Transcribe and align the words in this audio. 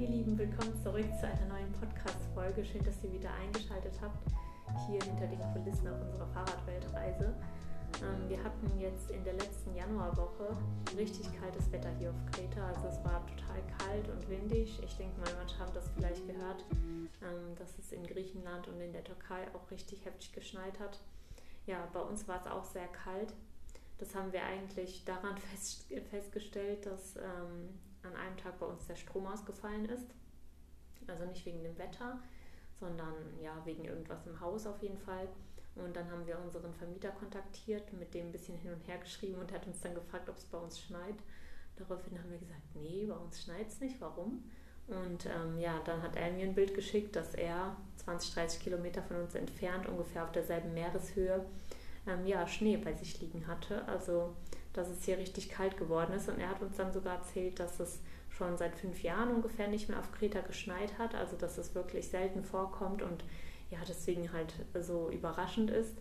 ihr 0.00 0.08
Lieben, 0.08 0.36
willkommen 0.36 0.74
zurück 0.82 1.06
zu 1.20 1.26
einer 1.26 1.46
neuen 1.46 1.70
Podcast-Folge. 1.72 2.64
Schön, 2.64 2.82
dass 2.82 3.04
ihr 3.04 3.12
wieder 3.12 3.32
eingeschaltet 3.34 3.94
habt, 4.02 4.26
hier 4.88 5.00
hinter 5.00 5.28
den 5.28 5.38
Kulissen 5.52 5.86
auf 5.86 6.00
unserer 6.00 6.26
Fahrradweltreise. 6.34 7.32
Ähm, 8.02 8.28
wir 8.28 8.42
hatten 8.42 8.76
jetzt 8.80 9.12
in 9.12 9.22
der 9.22 9.34
letzten 9.34 9.72
Januarwoche 9.76 10.56
richtig 10.96 11.28
kaltes 11.40 11.70
Wetter 11.70 11.90
hier 12.00 12.10
auf 12.10 12.16
Kreta. 12.32 12.66
Also 12.66 12.88
es 12.88 13.04
war 13.04 13.24
total 13.24 13.62
kalt 13.78 14.08
und 14.08 14.28
windig. 14.28 14.82
Ich 14.82 14.96
denke 14.96 15.20
mal, 15.20 15.32
manche 15.38 15.56
haben 15.60 15.72
das 15.72 15.88
vielleicht 15.90 16.26
gehört, 16.26 16.64
ähm, 16.72 17.54
dass 17.56 17.78
es 17.78 17.92
in 17.92 18.04
Griechenland 18.04 18.66
und 18.66 18.80
in 18.80 18.92
der 18.92 19.04
Türkei 19.04 19.46
auch 19.54 19.70
richtig 19.70 20.04
heftig 20.04 20.32
geschneit 20.32 20.80
hat. 20.80 20.98
Ja, 21.66 21.88
bei 21.92 22.00
uns 22.00 22.26
war 22.26 22.40
es 22.40 22.48
auch 22.48 22.64
sehr 22.64 22.88
kalt. 22.88 23.32
Das 23.98 24.12
haben 24.16 24.32
wir 24.32 24.42
eigentlich 24.42 25.04
daran 25.04 25.38
fest, 25.52 25.86
festgestellt, 26.10 26.84
dass 26.84 27.14
ähm, 27.16 27.78
an 28.04 28.16
einem 28.16 28.36
Tag 28.36 28.58
bei 28.58 28.66
uns 28.66 28.86
der 28.86 28.96
Strom 28.96 29.26
ausgefallen 29.26 29.86
ist. 29.86 30.06
Also 31.06 31.26
nicht 31.26 31.44
wegen 31.44 31.62
dem 31.62 31.76
Wetter, 31.78 32.18
sondern 32.80 33.14
ja, 33.42 33.60
wegen 33.64 33.84
irgendwas 33.84 34.26
im 34.26 34.40
Haus 34.40 34.66
auf 34.66 34.82
jeden 34.82 34.98
Fall. 34.98 35.28
Und 35.76 35.96
dann 35.96 36.10
haben 36.10 36.26
wir 36.26 36.38
unseren 36.38 36.72
Vermieter 36.72 37.10
kontaktiert, 37.10 37.92
mit 37.92 38.14
dem 38.14 38.26
ein 38.26 38.32
bisschen 38.32 38.56
hin 38.58 38.72
und 38.72 38.86
her 38.86 38.98
geschrieben 38.98 39.40
und 39.40 39.52
hat 39.52 39.66
uns 39.66 39.80
dann 39.80 39.94
gefragt, 39.94 40.28
ob 40.28 40.36
es 40.36 40.44
bei 40.44 40.58
uns 40.58 40.80
schneit. 40.80 41.16
Daraufhin 41.76 42.18
haben 42.18 42.30
wir 42.30 42.38
gesagt, 42.38 42.62
nee, 42.74 43.04
bei 43.06 43.16
uns 43.16 43.42
schneit 43.42 43.66
es 43.66 43.80
nicht, 43.80 44.00
warum? 44.00 44.44
Und 44.86 45.26
ähm, 45.26 45.58
ja, 45.58 45.80
dann 45.84 46.02
hat 46.02 46.14
er 46.14 46.30
mir 46.32 46.44
ein 46.44 46.54
Bild 46.54 46.74
geschickt, 46.74 47.16
dass 47.16 47.34
er 47.34 47.76
20, 47.96 48.34
30 48.34 48.60
Kilometer 48.60 49.02
von 49.02 49.16
uns 49.16 49.34
entfernt, 49.34 49.88
ungefähr 49.88 50.24
auf 50.24 50.32
derselben 50.32 50.74
Meereshöhe, 50.74 51.44
ähm, 52.06 52.26
ja, 52.26 52.46
Schnee 52.46 52.76
bei 52.76 52.92
sich 52.92 53.20
liegen 53.20 53.46
hatte. 53.46 53.86
Also 53.88 54.36
dass 54.74 54.90
es 54.90 55.04
hier 55.04 55.16
richtig 55.16 55.48
kalt 55.48 55.78
geworden 55.78 56.12
ist. 56.12 56.28
Und 56.28 56.38
er 56.38 56.50
hat 56.50 56.60
uns 56.60 56.76
dann 56.76 56.92
sogar 56.92 57.16
erzählt, 57.16 57.58
dass 57.58 57.80
es 57.80 58.00
schon 58.28 58.56
seit 58.58 58.74
fünf 58.76 59.02
Jahren 59.02 59.30
ungefähr 59.30 59.68
nicht 59.68 59.88
mehr 59.88 59.98
auf 59.98 60.12
Kreta 60.12 60.40
geschneit 60.40 60.98
hat, 60.98 61.14
also 61.14 61.36
dass 61.36 61.56
es 61.56 61.74
wirklich 61.74 62.08
selten 62.08 62.44
vorkommt 62.44 63.00
und 63.00 63.24
ja, 63.70 63.78
deswegen 63.88 64.32
halt 64.32 64.54
so 64.80 65.08
überraschend 65.10 65.70
ist. 65.70 65.96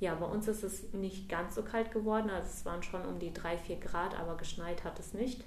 Ja, 0.00 0.16
bei 0.16 0.26
uns 0.26 0.48
ist 0.48 0.64
es 0.64 0.92
nicht 0.92 1.28
ganz 1.28 1.54
so 1.54 1.62
kalt 1.62 1.92
geworden, 1.92 2.28
also 2.28 2.48
es 2.48 2.64
waren 2.64 2.82
schon 2.82 3.06
um 3.06 3.20
die 3.20 3.32
drei, 3.32 3.56
vier 3.56 3.76
Grad, 3.76 4.18
aber 4.18 4.36
geschneit 4.36 4.82
hat 4.82 4.98
es 4.98 5.14
nicht. 5.14 5.44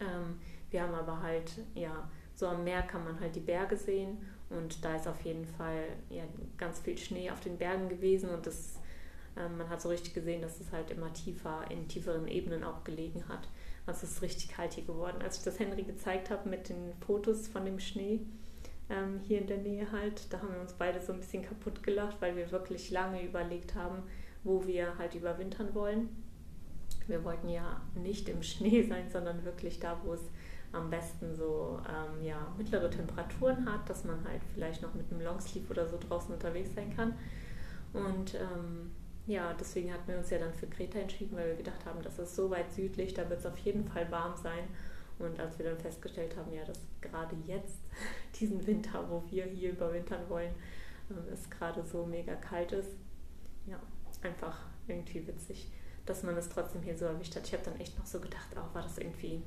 Ähm, 0.00 0.38
wir 0.70 0.82
haben 0.82 0.94
aber 0.94 1.22
halt, 1.22 1.52
ja, 1.74 2.10
so 2.34 2.46
am 2.46 2.64
Meer 2.64 2.82
kann 2.82 3.04
man 3.04 3.18
halt 3.18 3.34
die 3.34 3.40
Berge 3.40 3.76
sehen 3.76 4.18
und 4.50 4.84
da 4.84 4.96
ist 4.96 5.08
auf 5.08 5.20
jeden 5.22 5.46
Fall 5.46 5.84
ja, 6.10 6.24
ganz 6.56 6.80
viel 6.80 6.98
Schnee 6.98 7.30
auf 7.30 7.40
den 7.40 7.56
Bergen 7.56 7.88
gewesen 7.88 8.30
und 8.30 8.46
das 8.46 8.77
ähm, 9.38 9.58
man 9.58 9.68
hat 9.68 9.80
so 9.80 9.88
richtig 9.88 10.14
gesehen, 10.14 10.42
dass 10.42 10.60
es 10.60 10.72
halt 10.72 10.90
immer 10.90 11.12
tiefer, 11.12 11.64
in 11.70 11.88
tieferen 11.88 12.28
Ebenen 12.28 12.64
auch 12.64 12.84
gelegen 12.84 13.24
hat. 13.28 13.48
Also 13.86 14.04
es 14.04 14.12
ist 14.12 14.22
richtig 14.22 14.48
kalt 14.48 14.74
hier 14.74 14.84
geworden. 14.84 15.22
Als 15.22 15.38
ich 15.38 15.44
das 15.44 15.58
Henry 15.58 15.82
gezeigt 15.82 16.30
habe 16.30 16.48
mit 16.48 16.68
den 16.68 16.92
Fotos 17.06 17.48
von 17.48 17.64
dem 17.64 17.78
Schnee, 17.78 18.20
ähm, 18.90 19.20
hier 19.22 19.40
in 19.40 19.46
der 19.46 19.58
Nähe 19.58 19.90
halt, 19.92 20.32
da 20.32 20.38
haben 20.40 20.52
wir 20.52 20.60
uns 20.60 20.72
beide 20.72 21.00
so 21.00 21.12
ein 21.12 21.20
bisschen 21.20 21.42
kaputt 21.42 21.82
gelacht, 21.82 22.16
weil 22.20 22.36
wir 22.36 22.50
wirklich 22.50 22.90
lange 22.90 23.22
überlegt 23.22 23.74
haben, 23.74 24.02
wo 24.44 24.66
wir 24.66 24.96
halt 24.98 25.14
überwintern 25.14 25.74
wollen. 25.74 26.08
Wir 27.06 27.24
wollten 27.24 27.48
ja 27.48 27.80
nicht 27.94 28.28
im 28.28 28.42
Schnee 28.42 28.82
sein, 28.88 29.10
sondern 29.10 29.44
wirklich 29.44 29.78
da, 29.80 29.98
wo 30.04 30.14
es 30.14 30.22
am 30.72 30.90
besten 30.90 31.34
so 31.34 31.80
ähm, 31.88 32.22
ja, 32.22 32.52
mittlere 32.58 32.90
Temperaturen 32.90 33.70
hat, 33.72 33.88
dass 33.88 34.04
man 34.04 34.22
halt 34.28 34.42
vielleicht 34.52 34.82
noch 34.82 34.92
mit 34.94 35.10
einem 35.10 35.22
Longsleeve 35.22 35.70
oder 35.70 35.86
so 35.86 35.98
draußen 35.98 36.34
unterwegs 36.34 36.74
sein 36.74 36.94
kann. 36.94 37.14
Und 37.94 38.34
ähm, 38.34 38.90
ja, 39.28 39.54
deswegen 39.60 39.92
hatten 39.92 40.08
wir 40.08 40.16
uns 40.16 40.30
ja 40.30 40.38
dann 40.38 40.54
für 40.54 40.66
Kreta 40.66 40.98
entschieden, 40.98 41.36
weil 41.36 41.48
wir 41.48 41.56
gedacht 41.56 41.84
haben, 41.84 42.02
das 42.02 42.18
ist 42.18 42.34
so 42.34 42.48
weit 42.50 42.72
südlich, 42.72 43.12
da 43.12 43.28
wird 43.28 43.40
es 43.40 43.46
auf 43.46 43.58
jeden 43.58 43.84
Fall 43.84 44.10
warm 44.10 44.34
sein. 44.36 44.64
Und 45.18 45.38
als 45.38 45.58
wir 45.58 45.66
dann 45.66 45.78
festgestellt 45.78 46.34
haben, 46.36 46.50
ja, 46.52 46.64
dass 46.64 46.78
gerade 47.02 47.36
jetzt, 47.46 47.78
diesen 48.40 48.66
Winter, 48.66 49.04
wo 49.10 49.22
wir 49.30 49.44
hier 49.44 49.72
überwintern 49.72 50.28
wollen, 50.30 50.54
ähm, 51.10 51.18
es 51.32 51.50
gerade 51.50 51.84
so 51.84 52.06
mega 52.06 52.34
kalt 52.36 52.72
ist, 52.72 52.92
ja, 53.66 53.78
einfach 54.22 54.60
irgendwie 54.86 55.26
witzig, 55.26 55.70
dass 56.06 56.22
man 56.22 56.34
es 56.38 56.48
trotzdem 56.48 56.80
hier 56.80 56.96
so 56.96 57.04
erwischt 57.04 57.36
hat. 57.36 57.46
Ich 57.46 57.52
habe 57.52 57.64
dann 57.64 57.78
echt 57.78 57.98
noch 57.98 58.06
so 58.06 58.20
gedacht, 58.20 58.56
auch 58.56 58.74
war 58.74 58.82
das 58.82 58.96
irgendwie 58.96 59.42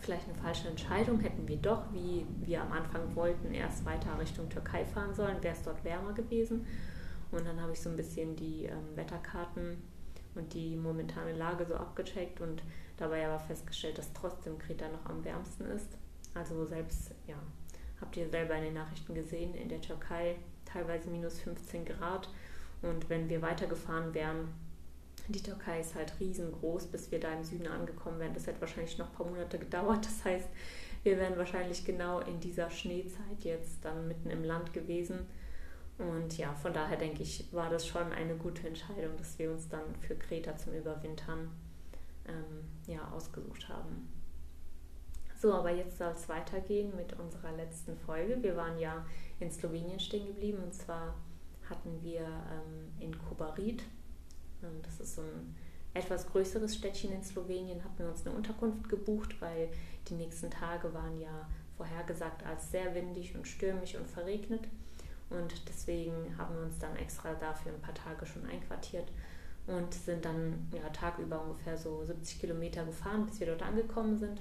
vielleicht 0.00 0.28
eine 0.28 0.38
falsche 0.38 0.68
Entscheidung, 0.68 1.20
hätten 1.20 1.46
wir 1.46 1.56
doch, 1.56 1.92
wie 1.92 2.24
wir 2.40 2.62
am 2.62 2.72
Anfang 2.72 3.14
wollten, 3.14 3.52
erst 3.52 3.84
weiter 3.84 4.18
Richtung 4.18 4.48
Türkei 4.48 4.86
fahren 4.86 5.14
sollen, 5.14 5.42
wäre 5.42 5.54
es 5.54 5.62
dort 5.62 5.84
wärmer 5.84 6.14
gewesen. 6.14 6.66
Und 7.30 7.46
dann 7.46 7.60
habe 7.60 7.72
ich 7.72 7.80
so 7.80 7.90
ein 7.90 7.96
bisschen 7.96 8.36
die 8.36 8.66
ähm, 8.66 8.96
Wetterkarten 8.96 9.82
und 10.34 10.52
die 10.54 10.76
momentane 10.76 11.32
Lage 11.32 11.66
so 11.66 11.74
abgecheckt 11.74 12.40
und 12.40 12.62
dabei 12.96 13.26
aber 13.26 13.40
festgestellt, 13.40 13.98
dass 13.98 14.12
trotzdem 14.12 14.58
Kreta 14.58 14.88
noch 14.88 15.06
am 15.06 15.24
wärmsten 15.24 15.66
ist. 15.66 15.88
Also 16.34 16.64
selbst, 16.64 17.12
ja, 17.26 17.36
habt 18.00 18.16
ihr 18.16 18.28
selber 18.28 18.54
in 18.56 18.64
den 18.64 18.74
Nachrichten 18.74 19.14
gesehen, 19.14 19.54
in 19.54 19.68
der 19.68 19.80
Türkei 19.80 20.36
teilweise 20.64 21.08
minus 21.08 21.40
15 21.40 21.84
Grad. 21.84 22.28
Und 22.82 23.08
wenn 23.08 23.28
wir 23.28 23.40
weitergefahren 23.42 24.12
wären, 24.14 24.48
die 25.28 25.42
Türkei 25.42 25.80
ist 25.80 25.94
halt 25.94 26.12
riesengroß, 26.20 26.86
bis 26.86 27.10
wir 27.10 27.18
da 27.18 27.32
im 27.32 27.44
Süden 27.44 27.66
angekommen 27.66 28.18
wären. 28.18 28.34
Das 28.34 28.46
hätte 28.46 28.60
wahrscheinlich 28.60 28.98
noch 28.98 29.08
ein 29.08 29.14
paar 29.14 29.26
Monate 29.26 29.58
gedauert. 29.58 30.04
Das 30.04 30.24
heißt, 30.24 30.48
wir 31.02 31.18
wären 31.18 31.38
wahrscheinlich 31.38 31.84
genau 31.84 32.20
in 32.20 32.40
dieser 32.40 32.70
Schneezeit 32.70 33.42
jetzt 33.42 33.84
dann 33.84 34.06
mitten 34.08 34.30
im 34.30 34.44
Land 34.44 34.72
gewesen 34.72 35.26
und 35.98 36.36
ja, 36.36 36.52
von 36.54 36.72
daher 36.72 36.96
denke 36.96 37.22
ich, 37.22 37.52
war 37.52 37.70
das 37.70 37.86
schon 37.86 38.12
eine 38.12 38.34
gute 38.34 38.66
Entscheidung, 38.66 39.16
dass 39.16 39.38
wir 39.38 39.50
uns 39.50 39.68
dann 39.68 39.94
für 40.00 40.16
Kreta 40.16 40.56
zum 40.56 40.74
Überwintern 40.74 41.50
ähm, 42.26 42.64
ja, 42.86 43.08
ausgesucht 43.12 43.68
haben. 43.68 44.08
So, 45.40 45.52
aber 45.52 45.70
jetzt 45.70 45.98
soll 45.98 46.12
es 46.12 46.28
weitergehen 46.28 46.96
mit 46.96 47.12
unserer 47.18 47.52
letzten 47.52 47.96
Folge. 47.96 48.42
Wir 48.42 48.56
waren 48.56 48.78
ja 48.78 49.04
in 49.40 49.50
Slowenien 49.50 50.00
stehen 50.00 50.26
geblieben 50.26 50.62
und 50.64 50.74
zwar 50.74 51.14
hatten 51.68 52.02
wir 52.02 52.22
ähm, 52.22 52.92
in 52.98 53.16
Kobarit, 53.18 53.82
ähm, 54.62 54.80
das 54.82 55.00
ist 55.00 55.16
so 55.16 55.22
ein 55.22 55.54
etwas 55.92 56.26
größeres 56.26 56.74
Städtchen 56.74 57.12
in 57.12 57.22
Slowenien, 57.22 57.84
hatten 57.84 57.98
wir 57.98 58.08
uns 58.08 58.26
eine 58.26 58.34
Unterkunft 58.34 58.88
gebucht, 58.88 59.40
weil 59.40 59.68
die 60.08 60.14
nächsten 60.14 60.50
Tage 60.50 60.92
waren 60.92 61.20
ja 61.20 61.48
vorhergesagt 61.76 62.44
als 62.44 62.70
sehr 62.70 62.94
windig 62.94 63.36
und 63.36 63.46
stürmisch 63.46 63.94
und 63.94 64.08
verregnet. 64.08 64.66
Und 65.30 65.68
deswegen 65.68 66.36
haben 66.38 66.54
wir 66.54 66.62
uns 66.62 66.78
dann 66.78 66.96
extra 66.96 67.34
dafür 67.34 67.72
ein 67.72 67.80
paar 67.80 67.94
Tage 67.94 68.26
schon 68.26 68.46
einquartiert 68.46 69.10
und 69.66 69.94
sind 69.94 70.24
dann 70.24 70.68
ja, 70.72 70.88
tagüber 70.90 71.42
ungefähr 71.42 71.76
so 71.76 72.04
70 72.04 72.40
Kilometer 72.40 72.84
gefahren, 72.84 73.26
bis 73.26 73.40
wir 73.40 73.46
dort 73.46 73.62
angekommen 73.62 74.18
sind. 74.18 74.40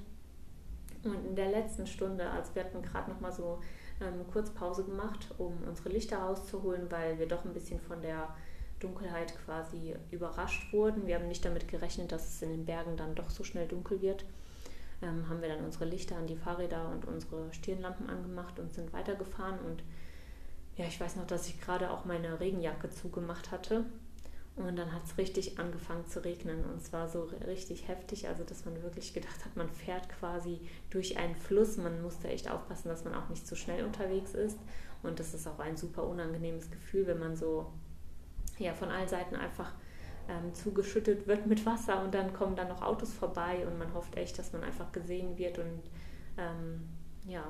Und 1.03 1.25
in 1.25 1.35
der 1.35 1.49
letzten 1.49 1.87
Stunde, 1.87 2.29
also 2.29 2.55
wir 2.55 2.63
hatten 2.63 2.81
gerade 2.81 3.11
noch 3.11 3.19
mal 3.19 3.31
so 3.31 3.59
eine 3.99 4.09
ähm, 4.09 4.27
Kurzpause 4.31 4.83
gemacht, 4.83 5.33
um 5.37 5.57
unsere 5.67 5.89
Lichter 5.89 6.17
rauszuholen, 6.17 6.89
weil 6.91 7.19
wir 7.19 7.27
doch 7.27 7.45
ein 7.45 7.53
bisschen 7.53 7.79
von 7.79 8.01
der 8.01 8.35
Dunkelheit 8.79 9.33
quasi 9.45 9.95
überrascht 10.11 10.71
wurden. 10.73 11.07
Wir 11.07 11.15
haben 11.15 11.27
nicht 11.27 11.45
damit 11.45 11.67
gerechnet, 11.67 12.11
dass 12.11 12.27
es 12.27 12.41
in 12.41 12.49
den 12.49 12.65
Bergen 12.65 12.97
dann 12.97 13.15
doch 13.15 13.29
so 13.29 13.43
schnell 13.43 13.67
dunkel 13.67 14.01
wird. 14.01 14.25
Ähm, 15.01 15.27
haben 15.29 15.41
wir 15.41 15.49
dann 15.49 15.63
unsere 15.63 15.85
Lichter 15.85 16.17
an 16.17 16.27
die 16.27 16.37
Fahrräder 16.37 16.89
und 16.89 17.05
unsere 17.05 17.51
Stirnlampen 17.53 18.09
angemacht 18.09 18.59
und 18.59 18.73
sind 18.73 18.93
weitergefahren 18.93 19.59
und 19.59 19.83
ja, 20.75 20.85
ich 20.85 20.99
weiß 20.99 21.15
noch, 21.17 21.27
dass 21.27 21.47
ich 21.47 21.61
gerade 21.61 21.91
auch 21.91 22.05
meine 22.05 22.39
Regenjacke 22.39 22.89
zugemacht 22.89 23.51
hatte. 23.51 23.85
Und 24.55 24.75
dann 24.75 24.93
hat 24.93 25.03
es 25.05 25.17
richtig 25.17 25.59
angefangen 25.59 26.05
zu 26.07 26.23
regnen. 26.23 26.63
Und 26.65 26.83
zwar 26.83 27.07
so 27.07 27.23
richtig 27.47 27.87
heftig, 27.87 28.27
also 28.27 28.43
dass 28.43 28.65
man 28.65 28.81
wirklich 28.83 29.13
gedacht 29.13 29.43
hat, 29.45 29.55
man 29.55 29.69
fährt 29.69 30.09
quasi 30.09 30.61
durch 30.91 31.17
einen 31.17 31.35
Fluss. 31.35 31.77
Man 31.77 32.01
musste 32.03 32.27
echt 32.27 32.49
aufpassen, 32.49 32.89
dass 32.89 33.03
man 33.03 33.15
auch 33.15 33.29
nicht 33.29 33.47
zu 33.47 33.55
schnell 33.55 33.83
unterwegs 33.83 34.35
ist. 34.35 34.59
Und 35.01 35.19
das 35.19 35.33
ist 35.33 35.47
auch 35.47 35.59
ein 35.59 35.75
super 35.75 36.03
unangenehmes 36.03 36.69
Gefühl, 36.69 37.07
wenn 37.07 37.19
man 37.19 37.35
so 37.35 37.71
ja, 38.59 38.73
von 38.73 38.89
allen 38.89 39.07
Seiten 39.07 39.35
einfach 39.35 39.73
ähm, 40.29 40.53
zugeschüttet 40.53 41.27
wird 41.27 41.47
mit 41.47 41.65
Wasser 41.65 42.03
und 42.03 42.13
dann 42.13 42.33
kommen 42.33 42.55
dann 42.55 42.69
noch 42.69 42.81
Autos 42.81 43.13
vorbei 43.13 43.65
und 43.67 43.77
man 43.77 43.93
hofft 43.93 44.15
echt, 44.15 44.39
dass 44.39 44.53
man 44.53 44.63
einfach 44.63 44.91
gesehen 44.91 45.37
wird 45.37 45.59
und 45.59 45.81
ähm, 46.37 46.87
ja, 47.25 47.43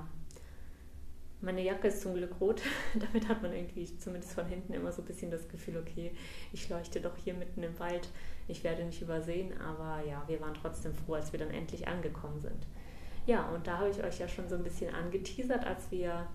meine 1.44 1.62
Jacke 1.62 1.90
ist 1.90 2.02
zum 2.02 2.16
Glück 2.16 2.40
rot. 2.40 2.62
Damit 2.94 3.28
hat 3.28 3.42
man 3.42 3.54
irgendwie 3.54 3.86
zumindest 3.98 4.34
von 4.34 4.46
hinten 4.46 4.74
immer 4.74 4.92
so 4.92 5.02
ein 5.02 5.06
bisschen 5.06 5.30
das 5.30 5.48
Gefühl, 5.48 5.78
okay, 5.78 6.12
ich 6.52 6.70
leuchte 6.70 7.02
doch 7.02 7.16
hier 7.18 7.34
mitten 7.34 7.62
im 7.64 7.78
Wald. 7.80 8.10
Ich 8.48 8.64
werde 8.64 8.84
nicht 8.84 9.02
übersehen, 9.02 9.54
aber 9.60 10.06
ja, 10.08 10.24
wir 10.28 10.40
waren 10.42 10.54
trotzdem 10.54 10.94
froh, 10.94 11.14
als 11.14 11.32
wir 11.32 11.40
dann 11.40 11.52
endlich 11.52 11.88
angekommen 11.88 12.40
sind. 12.40 12.68
Ja, 13.26 13.48
und 13.50 13.68
da 13.68 13.80
habe 13.80 13.90
ich 13.90 14.04
euch 14.04 14.20
ja 14.20 14.28
schon 14.28 14.50
so 14.50 14.56
ein 14.56 14.64
bisschen 14.64 14.94
angeteasert, 14.94 15.66
als 15.66 15.90
wir 15.92 16.28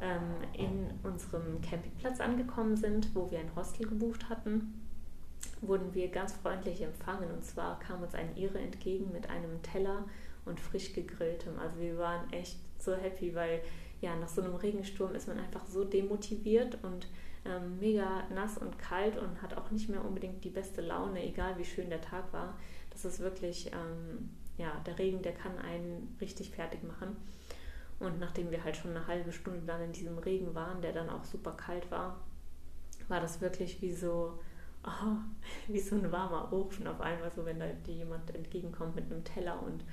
ähm, 0.00 0.34
in 0.52 0.90
unserem 1.02 1.60
Campingplatz 1.62 2.20
angekommen 2.20 2.76
sind, 2.76 3.14
wo 3.14 3.30
wir 3.30 3.38
ein 3.38 3.54
Hostel 3.56 3.86
gebucht 3.86 4.28
hatten, 4.28 4.84
wurden 5.60 5.94
wir 5.94 6.08
ganz 6.08 6.34
freundlich 6.34 6.82
empfangen. 6.82 7.30
Und 7.30 7.44
zwar 7.44 7.78
kam 7.80 8.02
uns 8.02 8.14
ein 8.14 8.36
Ire 8.36 8.58
entgegen 8.58 9.10
mit 9.12 9.28
einem 9.30 9.62
Teller 9.62 10.04
und 10.44 10.60
frisch 10.60 10.92
gegrilltem. 10.92 11.58
Also 11.58 11.78
wir 11.80 11.98
waren 11.98 12.30
echt 12.32 12.58
so 12.78 12.94
happy, 12.94 13.34
weil 13.34 13.60
ja, 14.00 14.14
nach 14.16 14.28
so 14.28 14.42
einem 14.42 14.54
Regensturm 14.54 15.14
ist 15.14 15.28
man 15.28 15.38
einfach 15.38 15.66
so 15.66 15.84
demotiviert 15.84 16.78
und 16.82 17.08
ähm, 17.44 17.78
mega 17.78 18.24
nass 18.34 18.58
und 18.58 18.78
kalt 18.78 19.16
und 19.16 19.42
hat 19.42 19.56
auch 19.56 19.70
nicht 19.70 19.88
mehr 19.88 20.04
unbedingt 20.04 20.44
die 20.44 20.50
beste 20.50 20.80
Laune, 20.80 21.24
egal 21.24 21.58
wie 21.58 21.64
schön 21.64 21.90
der 21.90 22.00
Tag 22.00 22.32
war. 22.32 22.56
Das 22.90 23.04
ist 23.04 23.20
wirklich, 23.20 23.72
ähm, 23.72 24.30
ja, 24.56 24.80
der 24.86 24.98
Regen, 24.98 25.22
der 25.22 25.34
kann 25.34 25.58
einen 25.58 26.16
richtig 26.20 26.50
fertig 26.50 26.82
machen. 26.82 27.16
Und 27.98 28.20
nachdem 28.20 28.50
wir 28.50 28.62
halt 28.62 28.76
schon 28.76 28.92
eine 28.92 29.06
halbe 29.06 29.32
Stunde 29.32 29.62
dann 29.66 29.82
in 29.82 29.92
diesem 29.92 30.18
Regen 30.18 30.54
waren, 30.54 30.80
der 30.80 30.92
dann 30.92 31.10
auch 31.10 31.24
super 31.24 31.52
kalt 31.52 31.90
war, 31.90 32.20
war 33.08 33.20
das 33.20 33.40
wirklich 33.40 33.82
wie 33.82 33.92
so, 33.92 34.38
oh, 34.84 35.16
wie 35.66 35.80
so 35.80 35.96
ein 35.96 36.12
warmer 36.12 36.52
Ofen 36.52 36.86
auf 36.86 37.00
einmal, 37.00 37.32
so 37.34 37.44
wenn 37.44 37.58
da 37.58 37.66
dir 37.66 37.94
jemand 37.94 38.32
entgegenkommt 38.34 38.94
mit 38.94 39.10
einem 39.10 39.24
Teller 39.24 39.60
und 39.62 39.84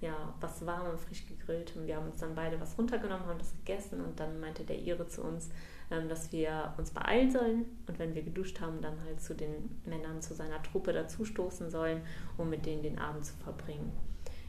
ja, 0.00 0.34
was 0.40 0.64
warm 0.66 0.90
und 0.90 1.00
frisch 1.00 1.26
gegrillt. 1.26 1.74
Und 1.76 1.86
wir 1.86 1.96
haben 1.96 2.06
uns 2.06 2.18
dann 2.18 2.34
beide 2.34 2.60
was 2.60 2.76
runtergenommen, 2.78 3.26
haben 3.26 3.38
das 3.38 3.52
gegessen 3.52 4.04
und 4.04 4.20
dann 4.20 4.40
meinte 4.40 4.64
der 4.64 4.78
Ire 4.78 5.06
zu 5.06 5.22
uns, 5.22 5.50
ähm, 5.90 6.08
dass 6.08 6.32
wir 6.32 6.74
uns 6.76 6.90
beeilen 6.90 7.30
sollen 7.30 7.64
und 7.86 7.98
wenn 7.98 8.14
wir 8.14 8.22
geduscht 8.22 8.60
haben, 8.60 8.80
dann 8.80 9.00
halt 9.04 9.20
zu 9.20 9.34
den 9.34 9.80
Männern, 9.84 10.20
zu 10.20 10.34
seiner 10.34 10.62
Truppe 10.62 10.92
dazustoßen 10.92 11.70
sollen, 11.70 12.02
um 12.36 12.50
mit 12.50 12.66
denen 12.66 12.82
den 12.82 12.98
Abend 12.98 13.24
zu 13.24 13.34
verbringen. 13.36 13.92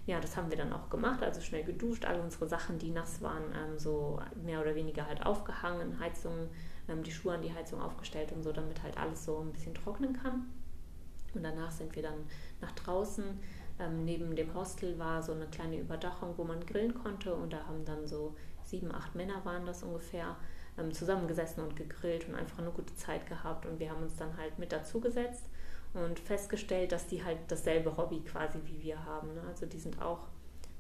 Ja, 0.07 0.21
das 0.21 0.38
haben 0.38 0.49
wir 0.49 0.57
dann 0.57 0.71
auch 0.71 0.89
gemacht, 0.89 1.21
also 1.21 1.41
schnell 1.41 1.65
geduscht, 1.65 2.05
alle 2.05 2.21
unsere 2.21 2.47
Sachen, 2.47 2.79
die 2.79 2.91
nass 2.91 3.21
waren, 3.21 3.44
ähm, 3.53 3.77
so 3.77 4.21
mehr 4.44 4.61
oder 4.61 4.73
weniger 4.73 5.05
halt 5.05 5.25
aufgehangen, 5.25 5.99
Heizung, 5.99 6.49
ähm, 6.88 7.03
die 7.03 7.11
Schuhe 7.11 7.33
an 7.33 7.41
die 7.41 7.53
Heizung 7.53 7.81
aufgestellt 7.81 8.31
und 8.31 8.41
so, 8.41 8.53
damit 8.53 8.81
halt 8.83 8.97
alles 8.97 9.25
so 9.25 9.39
ein 9.39 9.51
bisschen 9.51 9.75
trocknen 9.75 10.13
kann. 10.13 10.45
Und 11.33 11.44
danach 11.44 11.71
sind 11.71 11.94
wir 11.95 12.03
dann 12.03 12.25
nach 12.61 12.71
draußen 12.71 13.25
ähm, 13.79 14.06
neben 14.06 14.35
dem 14.35 14.53
Hostel 14.53 14.97
war 14.97 15.21
so 15.21 15.33
eine 15.33 15.47
kleine 15.47 15.79
Überdachung, 15.79 16.33
wo 16.38 16.44
man 16.44 16.65
grillen 16.65 16.94
konnte 16.94 17.33
und 17.33 17.53
da 17.53 17.65
haben 17.65 17.85
dann 17.85 18.07
so 18.07 18.35
sieben, 18.63 18.94
acht 18.94 19.15
Männer 19.15 19.44
waren 19.45 19.65
das 19.65 19.83
ungefähr, 19.83 20.35
ähm, 20.77 20.94
zusammengesessen 20.94 21.63
und 21.63 21.75
gegrillt 21.75 22.27
und 22.27 22.35
einfach 22.35 22.59
eine 22.59 22.71
gute 22.71 22.95
Zeit 22.95 23.25
gehabt 23.27 23.65
und 23.65 23.79
wir 23.79 23.91
haben 23.91 24.03
uns 24.03 24.15
dann 24.15 24.38
halt 24.38 24.59
mit 24.59 24.71
dazugesetzt 24.71 25.50
und 25.94 26.19
festgestellt, 26.19 26.91
dass 26.91 27.07
die 27.07 27.24
halt 27.24 27.39
dasselbe 27.47 27.95
Hobby 27.97 28.21
quasi 28.21 28.59
wie 28.65 28.81
wir 28.83 29.03
haben. 29.06 29.33
Ne? 29.33 29.41
Also 29.47 29.65
die 29.65 29.80
sind 29.80 30.01
auch 30.01 30.27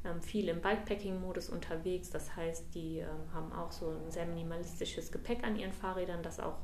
ähm, 0.05 0.21
viel 0.21 0.49
im 0.49 0.61
Bikepacking-Modus 0.61 1.49
unterwegs, 1.49 2.09
das 2.09 2.35
heißt, 2.35 2.73
die 2.75 2.99
ähm, 2.99 3.33
haben 3.33 3.51
auch 3.53 3.71
so 3.71 3.89
ein 3.89 4.11
sehr 4.11 4.25
minimalistisches 4.25 5.11
Gepäck 5.11 5.43
an 5.43 5.57
ihren 5.57 5.73
Fahrrädern, 5.73 6.21
das 6.21 6.39
auch 6.39 6.57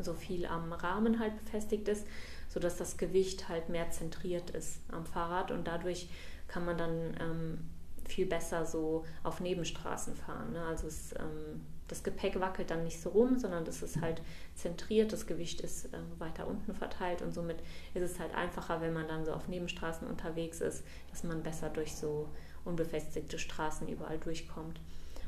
so 0.00 0.14
viel 0.14 0.46
am 0.46 0.72
Rahmen 0.72 1.18
halt 1.18 1.36
befestigt 1.44 1.88
ist 1.88 2.06
sodass 2.48 2.76
das 2.76 2.96
Gewicht 2.96 3.48
halt 3.48 3.68
mehr 3.68 3.90
zentriert 3.90 4.50
ist 4.50 4.80
am 4.90 5.06
Fahrrad 5.06 5.50
und 5.50 5.66
dadurch 5.66 6.08
kann 6.48 6.64
man 6.64 6.78
dann 6.78 7.16
ähm, 7.20 7.58
viel 8.06 8.26
besser 8.26 8.64
so 8.64 9.04
auf 9.22 9.40
Nebenstraßen 9.40 10.14
fahren. 10.14 10.52
Ne? 10.52 10.64
Also 10.64 10.86
es, 10.86 11.12
ähm, 11.12 11.60
das 11.88 12.02
Gepäck 12.02 12.40
wackelt 12.40 12.70
dann 12.70 12.84
nicht 12.84 13.00
so 13.00 13.10
rum, 13.10 13.38
sondern 13.38 13.64
das 13.66 13.82
ist 13.82 14.00
halt 14.00 14.22
zentriert, 14.54 15.12
das 15.12 15.26
Gewicht 15.26 15.60
ist 15.60 15.92
äh, 15.92 15.98
weiter 16.18 16.46
unten 16.46 16.74
verteilt 16.74 17.20
und 17.20 17.34
somit 17.34 17.58
ist 17.92 18.02
es 18.02 18.18
halt 18.18 18.34
einfacher, 18.34 18.80
wenn 18.80 18.94
man 18.94 19.08
dann 19.08 19.26
so 19.26 19.32
auf 19.32 19.48
Nebenstraßen 19.48 20.08
unterwegs 20.08 20.60
ist, 20.60 20.84
dass 21.10 21.22
man 21.22 21.42
besser 21.42 21.68
durch 21.68 21.94
so 21.94 22.28
unbefestigte 22.64 23.38
Straßen 23.38 23.88
überall 23.88 24.18
durchkommt. 24.18 24.80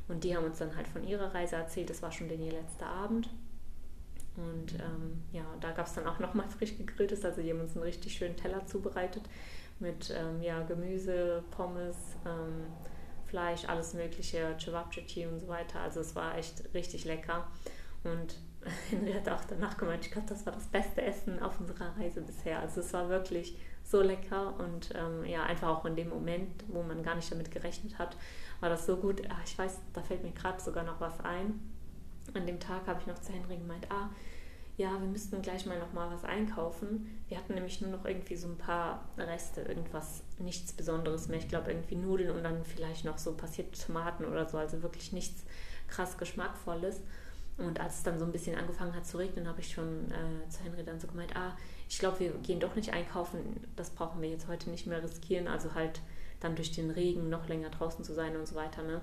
Und 0.09 0.25
die 0.25 0.35
haben 0.35 0.45
uns 0.45 0.59
dann 0.59 0.75
halt 0.75 0.89
von 0.89 1.07
ihrer 1.07 1.35
Reise 1.35 1.57
erzählt, 1.57 1.91
das 1.91 2.03
war 2.03 2.11
schon 2.11 2.29
der 2.29 2.39
letzte 2.39 2.87
Abend. 2.87 3.29
Und 4.37 4.75
ähm, 4.75 5.23
ja, 5.33 5.45
da 5.61 5.73
gab 5.73 5.87
es 5.87 5.95
dann 5.95 6.07
auch 6.07 6.19
nochmal 6.19 6.49
frisch 6.49 6.77
gegrilltes. 6.77 7.25
Also 7.25 7.43
die 7.43 7.51
haben 7.51 7.61
uns 7.61 7.75
einen 7.75 7.85
richtig 7.85 8.15
schönen 8.15 8.37
Teller 8.37 8.65
zubereitet 8.67 9.23
mit 9.79 10.15
ähm, 10.17 10.43
ja, 10.43 10.63
Gemüse, 10.63 11.43
Pommes, 11.51 11.97
ähm, 12.27 12.67
Fleisch, 13.27 13.65
alles 13.67 13.95
mögliche, 13.95 14.57
Cevapcici 14.59 15.27
und 15.27 15.41
so 15.41 15.49
weiter. 15.49 15.81
Also 15.81 16.01
es 16.01 16.15
war 16.15 16.37
echt 16.37 16.63
richtig 16.75 17.05
lecker. 17.05 17.47
Und 18.05 18.37
Henry 18.91 19.13
hat 19.13 19.29
auch 19.29 19.45
danach 19.45 19.77
gemeint, 19.77 20.05
ich 20.05 20.13
glaube, 20.13 20.29
das 20.29 20.45
war 20.47 20.53
das 20.53 20.67
beste 20.67 21.03
Essen 21.03 21.41
auf 21.43 21.59
unserer 21.61 21.97
Reise 21.97 22.21
bisher. 22.21 22.61
Also 22.61 22.81
es 22.81 22.93
war 22.93 23.09
wirklich 23.09 23.57
so 23.83 24.03
lecker 24.03 24.55
und 24.59 24.91
ähm, 24.95 25.25
ja, 25.25 25.43
einfach 25.45 25.69
auch 25.69 25.85
in 25.85 25.97
dem 25.97 26.11
Moment, 26.11 26.65
wo 26.69 26.83
man 26.83 27.03
gar 27.03 27.15
nicht 27.17 27.33
damit 27.33 27.51
gerechnet 27.51 27.99
hat, 27.99 28.17
war 28.61 28.69
das 28.69 28.87
so 28.87 28.97
gut. 28.97 29.23
Ach, 29.29 29.41
ich 29.45 29.59
weiß, 29.59 29.81
da 29.93 30.03
fällt 30.03 30.23
mir 30.23 30.33
gerade 30.33 30.61
sogar 30.61 30.85
noch 30.85 31.01
was 31.01 31.19
ein 31.21 31.61
an 32.35 32.47
dem 32.47 32.61
Tag 32.61 32.87
habe 32.87 33.01
ich 33.01 33.07
noch 33.07 33.19
zu 33.19 33.33
Henry 33.33 33.57
gemeint, 33.57 33.87
ah, 33.91 34.11
ja, 34.77 34.93
wir 34.99 35.09
müssten 35.09 35.43
gleich 35.43 35.67
mal 35.67 35.79
noch 35.79 35.93
mal 35.93 36.11
was 36.11 36.25
einkaufen. 36.25 37.21
Wir 37.29 37.37
hatten 37.37 37.55
nämlich 37.55 37.83
nur 37.83 37.91
noch 37.91 38.07
irgendwie 38.07 38.37
so 38.37 38.49
ein 38.49 38.57
paar 38.57 39.05
Reste, 39.19 39.61
irgendwas, 39.61 40.23
nichts 40.39 40.73
Besonderes 40.73 41.29
mehr. 41.29 41.39
Ich 41.39 41.49
glaube 41.49 41.71
irgendwie 41.71 41.97
Nudeln 41.97 42.31
und 42.31 42.43
dann 42.43 42.65
vielleicht 42.65 43.05
noch 43.05 43.19
so 43.19 43.35
passierte 43.35 43.79
Tomaten 43.79 44.25
oder 44.25 44.49
so, 44.49 44.57
also 44.57 44.83
wirklich 44.83 45.13
nichts 45.13 45.45
krass 45.87 46.17
Geschmackvolles. 46.17 47.03
Und 47.59 47.79
als 47.79 47.99
es 47.99 48.03
dann 48.05 48.19
so 48.19 48.25
ein 48.25 48.33
bisschen 48.33 48.57
angefangen 48.57 48.95
hat 48.95 49.07
zu 49.07 49.19
regnen, 49.19 49.47
habe 49.47 49.61
ich 49.61 49.71
schon 49.71 50.11
äh, 50.11 50.49
zu 50.49 50.65
Henry 50.65 50.83
dann 50.83 50.99
so 50.99 51.07
gemeint, 51.09 51.37
ah, 51.37 51.55
ich 51.89 51.99
glaube, 51.99 52.21
wir 52.21 52.31
gehen 52.39 52.59
doch 52.59 52.75
nicht 52.75 52.95
einkaufen, 52.95 53.61
das 53.77 53.91
brauchen 53.91 54.23
wir 54.23 54.31
jetzt 54.31 54.49
heute 54.49 54.71
nicht 54.71 54.87
mehr 54.87 55.03
riskieren. 55.03 55.47
Also 55.47 55.75
halt 55.75 56.01
dann 56.41 56.57
durch 56.57 56.73
den 56.73 56.91
Regen 56.91 57.29
noch 57.29 57.49
länger 57.49 57.69
draußen 57.69 58.03
zu 58.03 58.15
sein 58.15 58.35
und 58.37 58.49
so 58.49 58.55
weiter. 58.55 58.83
Ne? 58.83 59.03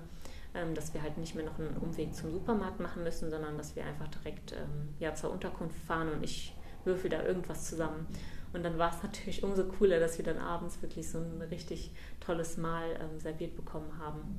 Ähm, 0.54 0.74
dass 0.74 0.94
wir 0.94 1.02
halt 1.02 1.18
nicht 1.18 1.34
mehr 1.34 1.44
noch 1.44 1.58
einen 1.58 1.76
Umweg 1.76 2.14
zum 2.14 2.32
Supermarkt 2.32 2.80
machen 2.80 3.02
müssen, 3.02 3.30
sondern 3.30 3.56
dass 3.58 3.76
wir 3.76 3.84
einfach 3.84 4.08
direkt 4.08 4.52
ähm, 4.52 4.94
ja, 4.98 5.14
zur 5.14 5.30
Unterkunft 5.30 5.78
fahren 5.86 6.10
und 6.10 6.22
ich 6.22 6.54
würfel 6.84 7.10
da 7.10 7.22
irgendwas 7.22 7.68
zusammen. 7.68 8.06
Und 8.52 8.62
dann 8.64 8.78
war 8.78 8.90
es 8.94 9.02
natürlich 9.02 9.42
umso 9.42 9.64
cooler, 9.64 10.00
dass 10.00 10.16
wir 10.16 10.24
dann 10.24 10.38
abends 10.38 10.80
wirklich 10.80 11.10
so 11.10 11.18
ein 11.18 11.42
richtig 11.50 11.92
tolles 12.20 12.56
Mahl 12.56 12.98
ähm, 13.00 13.20
serviert 13.20 13.54
bekommen 13.56 13.98
haben. 13.98 14.38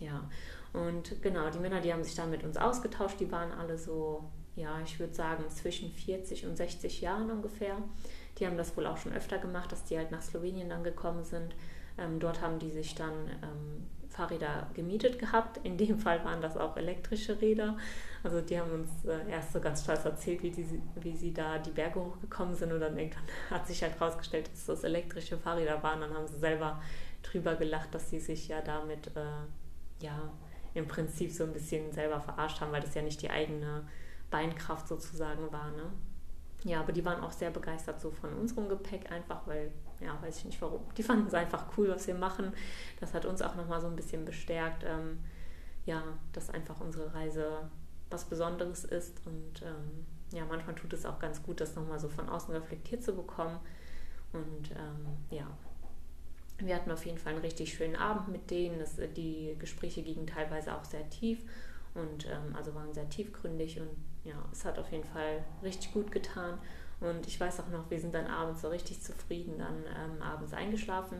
Ja, 0.00 0.28
und 0.72 1.22
genau, 1.22 1.48
die 1.50 1.58
Männer, 1.58 1.80
die 1.80 1.92
haben 1.92 2.02
sich 2.02 2.14
dann 2.14 2.30
mit 2.30 2.42
uns 2.42 2.56
ausgetauscht, 2.56 3.20
die 3.20 3.30
waren 3.30 3.52
alle 3.52 3.78
so, 3.78 4.24
ja, 4.56 4.80
ich 4.84 4.98
würde 4.98 5.14
sagen, 5.14 5.48
zwischen 5.48 5.90
40 5.90 6.46
und 6.46 6.56
60 6.56 7.00
Jahren 7.00 7.30
ungefähr. 7.30 7.76
Die 8.38 8.46
haben 8.46 8.56
das 8.56 8.76
wohl 8.76 8.86
auch 8.86 8.96
schon 8.96 9.12
öfter 9.12 9.38
gemacht, 9.38 9.70
dass 9.70 9.84
die 9.84 9.96
halt 9.96 10.10
nach 10.10 10.22
Slowenien 10.22 10.70
dann 10.70 10.82
gekommen 10.82 11.24
sind. 11.24 11.54
Ähm, 11.98 12.18
dort 12.18 12.40
haben 12.40 12.58
die 12.58 12.70
sich 12.70 12.94
dann 12.94 13.12
ähm, 13.42 13.86
Fahrräder 14.12 14.68
gemietet 14.74 15.18
gehabt. 15.18 15.58
In 15.64 15.76
dem 15.76 15.98
Fall 15.98 16.24
waren 16.24 16.40
das 16.40 16.56
auch 16.56 16.76
elektrische 16.76 17.40
Räder. 17.40 17.76
Also 18.22 18.40
die 18.40 18.58
haben 18.58 18.70
uns 18.70 19.04
äh, 19.04 19.30
erst 19.30 19.52
so 19.52 19.60
ganz 19.60 19.82
stolz 19.82 20.04
erzählt, 20.04 20.42
wie, 20.42 20.50
die, 20.50 20.82
wie 21.00 21.16
sie 21.16 21.32
da 21.32 21.58
die 21.58 21.70
Berge 21.70 22.00
hochgekommen 22.00 22.54
sind 22.54 22.72
und 22.72 22.80
dann 22.80 22.96
irgendwann 22.96 23.24
hat 23.50 23.66
sich 23.66 23.82
halt 23.82 23.98
herausgestellt, 23.98 24.50
dass 24.52 24.66
das 24.66 24.84
elektrische 24.84 25.38
Fahrräder 25.38 25.82
waren. 25.82 26.00
Dann 26.00 26.14
haben 26.14 26.28
sie 26.28 26.38
selber 26.38 26.80
drüber 27.22 27.56
gelacht, 27.56 27.94
dass 27.94 28.10
sie 28.10 28.20
sich 28.20 28.48
ja 28.48 28.60
damit 28.60 29.08
äh, 29.16 30.04
ja 30.04 30.30
im 30.74 30.88
Prinzip 30.88 31.32
so 31.32 31.44
ein 31.44 31.52
bisschen 31.52 31.92
selber 31.92 32.20
verarscht 32.20 32.60
haben, 32.60 32.72
weil 32.72 32.80
das 32.80 32.94
ja 32.94 33.02
nicht 33.02 33.20
die 33.22 33.30
eigene 33.30 33.84
Beinkraft 34.30 34.88
sozusagen 34.88 35.52
war. 35.52 35.70
Ne? 35.72 35.92
Ja, 36.64 36.80
aber 36.80 36.92
die 36.92 37.04
waren 37.04 37.22
auch 37.22 37.32
sehr 37.32 37.50
begeistert 37.50 38.00
so 38.00 38.10
von 38.10 38.32
unserem 38.34 38.68
Gepäck, 38.68 39.10
einfach 39.10 39.46
weil 39.46 39.70
ja, 40.04 40.20
weiß 40.22 40.38
ich 40.38 40.44
nicht 40.44 40.62
warum. 40.62 40.82
Die 40.96 41.02
fanden 41.02 41.26
es 41.26 41.34
einfach 41.34 41.66
cool, 41.76 41.88
was 41.88 42.06
wir 42.06 42.14
machen. 42.14 42.52
Das 43.00 43.14
hat 43.14 43.24
uns 43.24 43.42
auch 43.42 43.54
nochmal 43.54 43.80
so 43.80 43.86
ein 43.86 43.96
bisschen 43.96 44.24
bestärkt, 44.24 44.84
ähm, 44.84 45.18
ja, 45.84 46.02
dass 46.32 46.50
einfach 46.50 46.80
unsere 46.80 47.12
Reise 47.14 47.70
was 48.10 48.24
Besonderes 48.24 48.84
ist. 48.84 49.20
Und 49.26 49.62
ähm, 49.62 50.06
ja, 50.32 50.44
manchmal 50.44 50.74
tut 50.74 50.92
es 50.92 51.06
auch 51.06 51.18
ganz 51.18 51.42
gut, 51.42 51.60
das 51.60 51.74
nochmal 51.74 51.98
so 51.98 52.08
von 52.08 52.28
außen 52.28 52.54
reflektiert 52.54 53.02
zu 53.02 53.14
bekommen. 53.14 53.58
Und 54.32 54.70
ähm, 54.72 55.06
ja, 55.30 55.46
wir 56.58 56.74
hatten 56.74 56.90
auf 56.90 57.04
jeden 57.04 57.18
Fall 57.18 57.34
einen 57.34 57.42
richtig 57.42 57.74
schönen 57.74 57.96
Abend 57.96 58.28
mit 58.28 58.50
denen. 58.50 58.78
Das, 58.78 58.96
die 59.16 59.56
Gespräche 59.58 60.02
gingen 60.02 60.26
teilweise 60.26 60.74
auch 60.74 60.84
sehr 60.84 61.08
tief 61.10 61.40
und 61.94 62.26
ähm, 62.26 62.54
also 62.56 62.74
waren 62.74 62.92
sehr 62.94 63.08
tiefgründig 63.08 63.80
und 63.80 63.90
ja, 64.24 64.34
es 64.52 64.64
hat 64.64 64.78
auf 64.78 64.90
jeden 64.92 65.04
Fall 65.04 65.44
richtig 65.62 65.92
gut 65.92 66.10
getan. 66.10 66.58
Und 67.02 67.26
ich 67.26 67.38
weiß 67.38 67.60
auch 67.60 67.68
noch, 67.68 67.90
wir 67.90 68.00
sind 68.00 68.14
dann 68.14 68.26
abends 68.26 68.62
so 68.62 68.68
richtig 68.68 69.02
zufrieden, 69.02 69.58
dann 69.58 69.84
ähm, 69.86 70.22
abends 70.22 70.54
eingeschlafen 70.54 71.18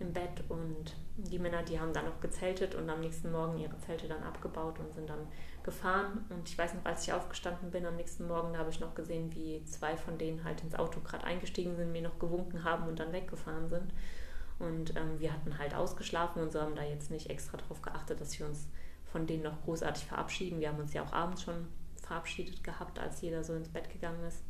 im 0.00 0.12
Bett 0.12 0.42
und 0.48 0.96
die 1.16 1.38
Männer, 1.38 1.62
die 1.62 1.78
haben 1.78 1.92
dann 1.92 2.06
noch 2.06 2.20
gezeltet 2.20 2.74
und 2.74 2.90
am 2.90 3.00
nächsten 3.00 3.30
Morgen 3.30 3.58
ihre 3.58 3.78
Zelte 3.78 4.08
dann 4.08 4.22
abgebaut 4.24 4.80
und 4.80 4.92
sind 4.92 5.08
dann 5.08 5.28
gefahren. 5.62 6.24
Und 6.28 6.48
ich 6.48 6.58
weiß 6.58 6.74
noch, 6.74 6.84
als 6.84 7.06
ich 7.06 7.12
aufgestanden 7.12 7.70
bin 7.70 7.86
am 7.86 7.94
nächsten 7.94 8.26
Morgen, 8.26 8.52
da 8.52 8.58
habe 8.58 8.70
ich 8.70 8.80
noch 8.80 8.94
gesehen, 8.96 9.32
wie 9.34 9.64
zwei 9.64 9.96
von 9.96 10.18
denen 10.18 10.42
halt 10.42 10.62
ins 10.62 10.74
Auto 10.74 11.00
gerade 11.00 11.24
eingestiegen 11.24 11.76
sind, 11.76 11.92
mir 11.92 12.02
noch 12.02 12.18
gewunken 12.18 12.64
haben 12.64 12.88
und 12.88 12.98
dann 12.98 13.12
weggefahren 13.12 13.68
sind. 13.68 13.92
Und 14.58 14.96
ähm, 14.96 15.18
wir 15.20 15.32
hatten 15.32 15.58
halt 15.58 15.74
ausgeschlafen 15.74 16.42
und 16.42 16.52
so 16.52 16.60
haben 16.60 16.74
da 16.74 16.82
jetzt 16.82 17.10
nicht 17.10 17.30
extra 17.30 17.56
darauf 17.58 17.80
geachtet, 17.80 18.20
dass 18.20 18.36
wir 18.38 18.46
uns 18.46 18.68
von 19.04 19.26
denen 19.26 19.44
noch 19.44 19.62
großartig 19.62 20.06
verabschieden. 20.06 20.60
Wir 20.60 20.68
haben 20.68 20.80
uns 20.80 20.94
ja 20.94 21.04
auch 21.04 21.12
abends 21.12 21.42
schon 21.42 21.68
verabschiedet 22.02 22.64
gehabt, 22.64 22.98
als 22.98 23.20
jeder 23.20 23.44
so 23.44 23.54
ins 23.54 23.68
Bett 23.68 23.90
gegangen 23.90 24.24
ist. 24.24 24.42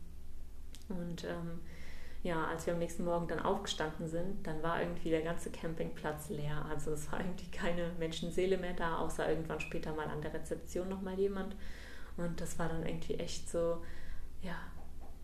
Und 0.99 1.25
ähm, 1.25 1.61
ja, 2.23 2.47
als 2.47 2.67
wir 2.67 2.75
am 2.75 2.79
nächsten 2.79 3.05
Morgen 3.05 3.27
dann 3.27 3.41
aufgestanden 3.41 4.09
sind, 4.09 4.47
dann 4.47 4.63
war 4.63 4.81
irgendwie 4.81 5.11
der 5.11 5.23
ganze 5.23 5.51
Campingplatz 5.51 6.29
leer. 6.29 6.65
Also 6.71 6.93
es 6.93 7.11
war 7.11 7.21
irgendwie 7.21 7.51
keine 7.51 7.91
Menschenseele 7.99 8.59
mehr 8.59 8.75
da, 8.75 8.99
außer 8.99 9.29
irgendwann 9.29 9.61
später 9.61 9.93
mal 9.93 10.07
an 10.07 10.23
der 10.23 10.33
Rezeption 10.33 10.89
nochmal 10.89 11.19
jemand. 11.19 11.57
Und 12.17 12.41
das 12.41 12.59
war 12.59 12.69
dann 12.69 12.87
irgendwie 12.87 13.15
echt 13.15 13.51
so, 13.51 13.83
ja, 14.43 14.55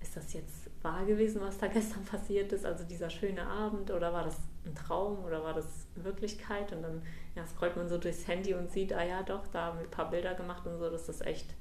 ist 0.01 0.17
das 0.17 0.33
jetzt 0.33 0.71
wahr 0.83 1.05
gewesen, 1.05 1.41
was 1.41 1.59
da 1.59 1.67
gestern 1.69 2.05
passiert 2.05 2.53
ist? 2.53 2.65
Also 2.65 2.85
dieser 2.85 3.11
schöne 3.11 3.47
Abend 3.47 3.91
oder 3.91 4.13
war 4.13 4.25
das 4.25 4.37
ein 4.65 4.75
Traum 4.75 5.25
oder 5.25 5.45
war 5.45 5.55
das 5.55 5.87
Wirklichkeit? 5.95 6.73
Und 6.73 6.83
dann 6.83 7.03
ja, 7.37 7.47
scrollt 7.47 7.77
man 7.77 7.89
so 7.89 7.99
durchs 7.99 8.27
Handy 8.27 8.55
und 8.55 8.71
sieht, 8.71 8.93
ah 8.93 9.05
ja 9.05 9.23
doch, 9.23 9.47
da 9.49 9.67
haben 9.67 9.79
wir 9.79 9.85
ein 9.85 9.91
paar 9.91 10.11
Bilder 10.11 10.35
gemacht 10.35 10.67
und 10.67 10.79
so, 10.79 10.91
das 10.91 11.09
ist 11.09 11.25
echt 11.25 11.55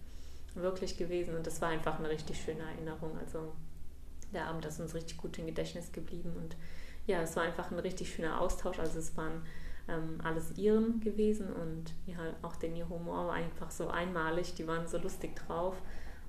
wirklich 0.56 0.98
gewesen. 0.98 1.36
Und 1.36 1.46
das 1.46 1.62
war 1.62 1.70
einfach 1.70 2.00
eine 2.00 2.10
richtig 2.10 2.42
schöne 2.42 2.64
Erinnerung. 2.64 3.18
Also 3.20 3.54
der 4.34 4.48
Abend 4.48 4.66
ist 4.66 4.80
uns 4.80 4.94
richtig 4.94 5.18
gut 5.18 5.38
im 5.38 5.46
Gedächtnis 5.46 5.92
geblieben 5.92 6.34
und 6.38 6.56
ja, 7.06 7.22
es 7.22 7.36
war 7.36 7.44
einfach 7.44 7.72
ein 7.72 7.80
richtig 7.80 8.14
schöner 8.14 8.42
Austausch. 8.42 8.80
Also 8.80 9.00
es 9.00 9.16
waren 9.16 9.42
ähm, 9.88 10.20
alles 10.24 10.58
ihren 10.58 11.00
gewesen 11.00 11.54
und 11.54 11.94
ja, 12.06 12.18
auch 12.42 12.58
den 12.58 12.76
ihr 12.76 12.90
Humor 12.90 13.28
war 13.28 13.34
einfach 13.34 13.72
so 13.72 13.88
einmalig, 13.88 14.56
die 14.56 14.68
waren 14.68 14.88
so 14.88 14.98
lustig 14.98 15.36
drauf 15.36 15.76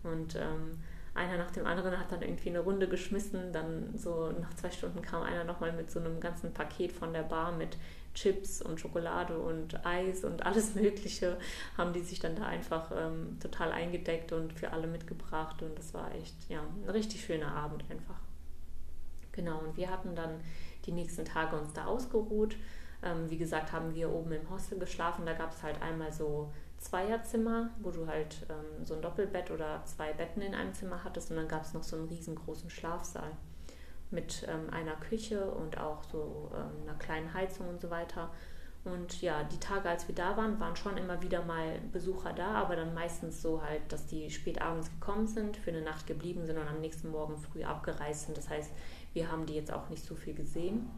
und 0.05 0.37
ähm, 0.37 0.79
einer 1.19 1.37
nach 1.37 1.51
dem 1.51 1.67
anderen 1.67 1.99
hat 1.99 2.13
dann 2.13 2.23
irgendwie 2.23 2.51
eine 2.51 2.61
Runde 2.61 2.89
geschmissen. 2.89 3.53
Dann 3.53 3.97
so 3.97 4.33
nach 4.41 4.55
zwei 4.55 4.71
Stunden 4.71 5.03
kam 5.03 5.23
einer 5.23 5.45
nochmal 5.45 5.73
mit 5.73 5.91
so 5.91 5.99
einem 5.99 6.21
ganzen 6.21 6.55
Paket 6.55 6.93
von 6.93 7.13
der 7.13 7.23
Bar 7.23 7.53
mit 7.53 7.77
Chips 8.19 8.61
und 8.61 8.81
Schokolade 8.81 9.39
und 9.39 9.87
Eis 9.87 10.25
und 10.25 10.45
alles 10.45 10.75
Mögliche. 10.75 11.39
Haben 11.77 11.93
die 11.93 12.01
sich 12.01 12.19
dann 12.19 12.35
da 12.35 12.47
einfach 12.47 12.91
ähm, 12.95 13.39
total 13.41 13.71
eingedeckt 13.73 14.33
und 14.33 14.53
für 14.53 14.73
alle 14.73 14.89
mitgebracht. 14.89 15.63
Und 15.63 15.79
das 15.79 15.95
war 15.95 16.13
echt, 16.15 16.35
ja, 16.49 16.61
ein 16.61 16.91
richtig 16.91 17.25
schöner 17.25 17.55
Abend 17.55 17.85
einfach. 17.89 18.21
Genau, 19.33 19.61
und 19.61 19.77
wir 19.77 19.91
hatten 19.91 20.17
dann 20.17 20.41
die 20.87 20.93
nächsten 20.93 21.25
Tage 21.25 21.57
uns 21.57 21.73
da 21.73 21.85
ausgeruht. 21.85 22.57
Ähm, 23.05 23.31
wie 23.31 23.39
gesagt, 23.39 23.71
haben 23.71 23.95
wir 23.95 24.11
oben 24.11 24.33
im 24.33 24.51
Hostel 24.51 24.79
geschlafen. 24.79 25.25
Da 25.25 25.35
gab 25.35 25.53
es 25.53 25.63
halt 25.63 25.81
einmal 25.81 26.13
so 26.13 26.53
Zweierzimmer, 26.79 27.71
wo 27.81 27.93
du 27.93 28.09
halt 28.09 28.47
ähm, 28.49 28.85
so 28.85 28.95
ein 28.95 29.03
Doppelbett 29.03 29.53
oder 29.53 29.85
zwei 29.85 30.13
Betten 30.13 30.43
in 30.43 30.55
einem 30.55 30.75
Zimmer 30.75 31.05
hattest 31.05 31.31
und 31.31 31.37
dann 31.37 31.49
gab 31.49 31.63
es 31.63 31.73
noch 31.73 31.85
so 31.85 31.97
einen 31.97 32.09
riesengroßen 32.09 32.71
Schlafsaal 32.71 33.31
mit 34.11 34.47
ähm, 34.49 34.71
einer 34.73 34.97
Küche 34.97 35.51
und 35.51 35.79
auch 35.79 36.03
so 36.05 36.51
ähm, 36.55 36.89
einer 36.89 36.99
kleinen 36.99 37.33
Heizung 37.35 37.69
und 37.69 37.81
so 37.81 37.91
weiter. 37.91 38.31
Und 38.85 39.21
ja, 39.21 39.45
die 39.45 39.59
Tage, 39.59 39.89
als 39.89 40.09
wir 40.09 40.15
da 40.15 40.37
waren, 40.37 40.59
waren 40.61 40.77
schon 40.77 40.97
immer 40.97 41.21
wieder 41.21 41.43
mal 41.43 41.79
Besucher 41.93 42.33
da, 42.33 42.53
aber 42.53 42.77
dann 42.77 42.95
meistens 42.95 43.43
so 43.43 43.63
halt, 43.63 43.93
dass 43.93 44.07
die 44.07 44.31
spät 44.31 44.63
abends 44.63 44.89
gekommen 44.91 45.27
sind, 45.27 45.57
für 45.57 45.71
eine 45.71 45.83
Nacht 45.83 46.07
geblieben 46.07 46.47
sind 46.47 46.57
und 46.57 46.69
am 46.69 46.81
nächsten 46.81 47.11
Morgen 47.11 47.37
früh 47.37 47.65
abgereist 47.65 48.27
sind. 48.27 48.39
Das 48.39 48.49
heißt, 48.49 48.71
wir 49.13 49.31
haben 49.31 49.47
die 49.47 49.55
jetzt 49.55 49.73
auch 49.73 49.89
nicht 49.91 50.05
so 50.05 50.15
viel 50.15 50.35
gesehen. 50.35 50.89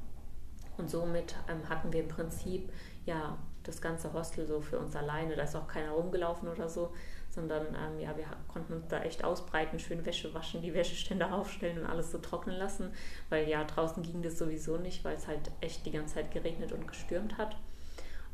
Und 0.76 0.88
somit 0.88 1.34
ähm, 1.48 1.68
hatten 1.68 1.92
wir 1.92 2.00
im 2.00 2.08
Prinzip 2.08 2.70
ja 3.06 3.36
das 3.64 3.80
ganze 3.80 4.12
Hostel 4.12 4.46
so 4.46 4.60
für 4.60 4.78
uns 4.78 4.94
alleine. 4.94 5.34
Da 5.36 5.42
ist 5.42 5.56
auch 5.56 5.68
keiner 5.68 5.90
rumgelaufen 5.90 6.48
oder 6.48 6.68
so, 6.68 6.92
sondern 7.30 7.66
ähm, 7.68 8.00
ja, 8.00 8.16
wir 8.16 8.26
konnten 8.48 8.74
uns 8.74 8.88
da 8.88 9.02
echt 9.02 9.24
ausbreiten, 9.24 9.78
schön 9.78 10.04
Wäsche 10.04 10.34
waschen, 10.34 10.62
die 10.62 10.74
Wäscheständer 10.74 11.32
aufstellen 11.32 11.78
und 11.78 11.86
alles 11.86 12.10
so 12.10 12.18
trocknen 12.18 12.56
lassen, 12.56 12.92
weil 13.28 13.48
ja, 13.48 13.64
draußen 13.64 14.02
ging 14.02 14.22
das 14.22 14.38
sowieso 14.38 14.76
nicht, 14.76 15.04
weil 15.04 15.16
es 15.16 15.28
halt 15.28 15.50
echt 15.60 15.86
die 15.86 15.92
ganze 15.92 16.14
Zeit 16.14 16.32
geregnet 16.32 16.72
und 16.72 16.88
gestürmt 16.88 17.38
hat. 17.38 17.56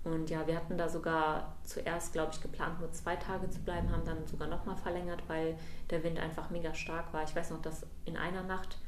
Und 0.05 0.31
ja, 0.31 0.47
wir 0.47 0.55
hatten 0.55 0.79
da 0.79 0.89
sogar 0.89 1.57
zuerst, 1.65 2.13
glaube 2.13 2.31
ich, 2.33 2.41
geplant, 2.41 2.81
nur 2.81 2.93
zwei 2.93 3.17
Tage 3.17 3.51
zu 3.51 3.59
bleiben, 3.61 3.91
haben 3.91 4.05
dann 4.05 4.25
sogar 4.27 4.47
nochmal 4.47 4.77
verlängert, 4.77 5.23
weil 5.27 5.59
der 5.91 6.05
Wind 6.05 6.21
einfach 6.21 6.49
mega 6.51 6.73
stark 6.75 7.13
war. 7.13 7.25
Ich 7.25 7.35
weiß 7.35 7.51
noch, 7.51 7.61
dass 7.61 7.85
in 8.05 8.17
einer 8.17 8.45
Nacht 8.45 8.79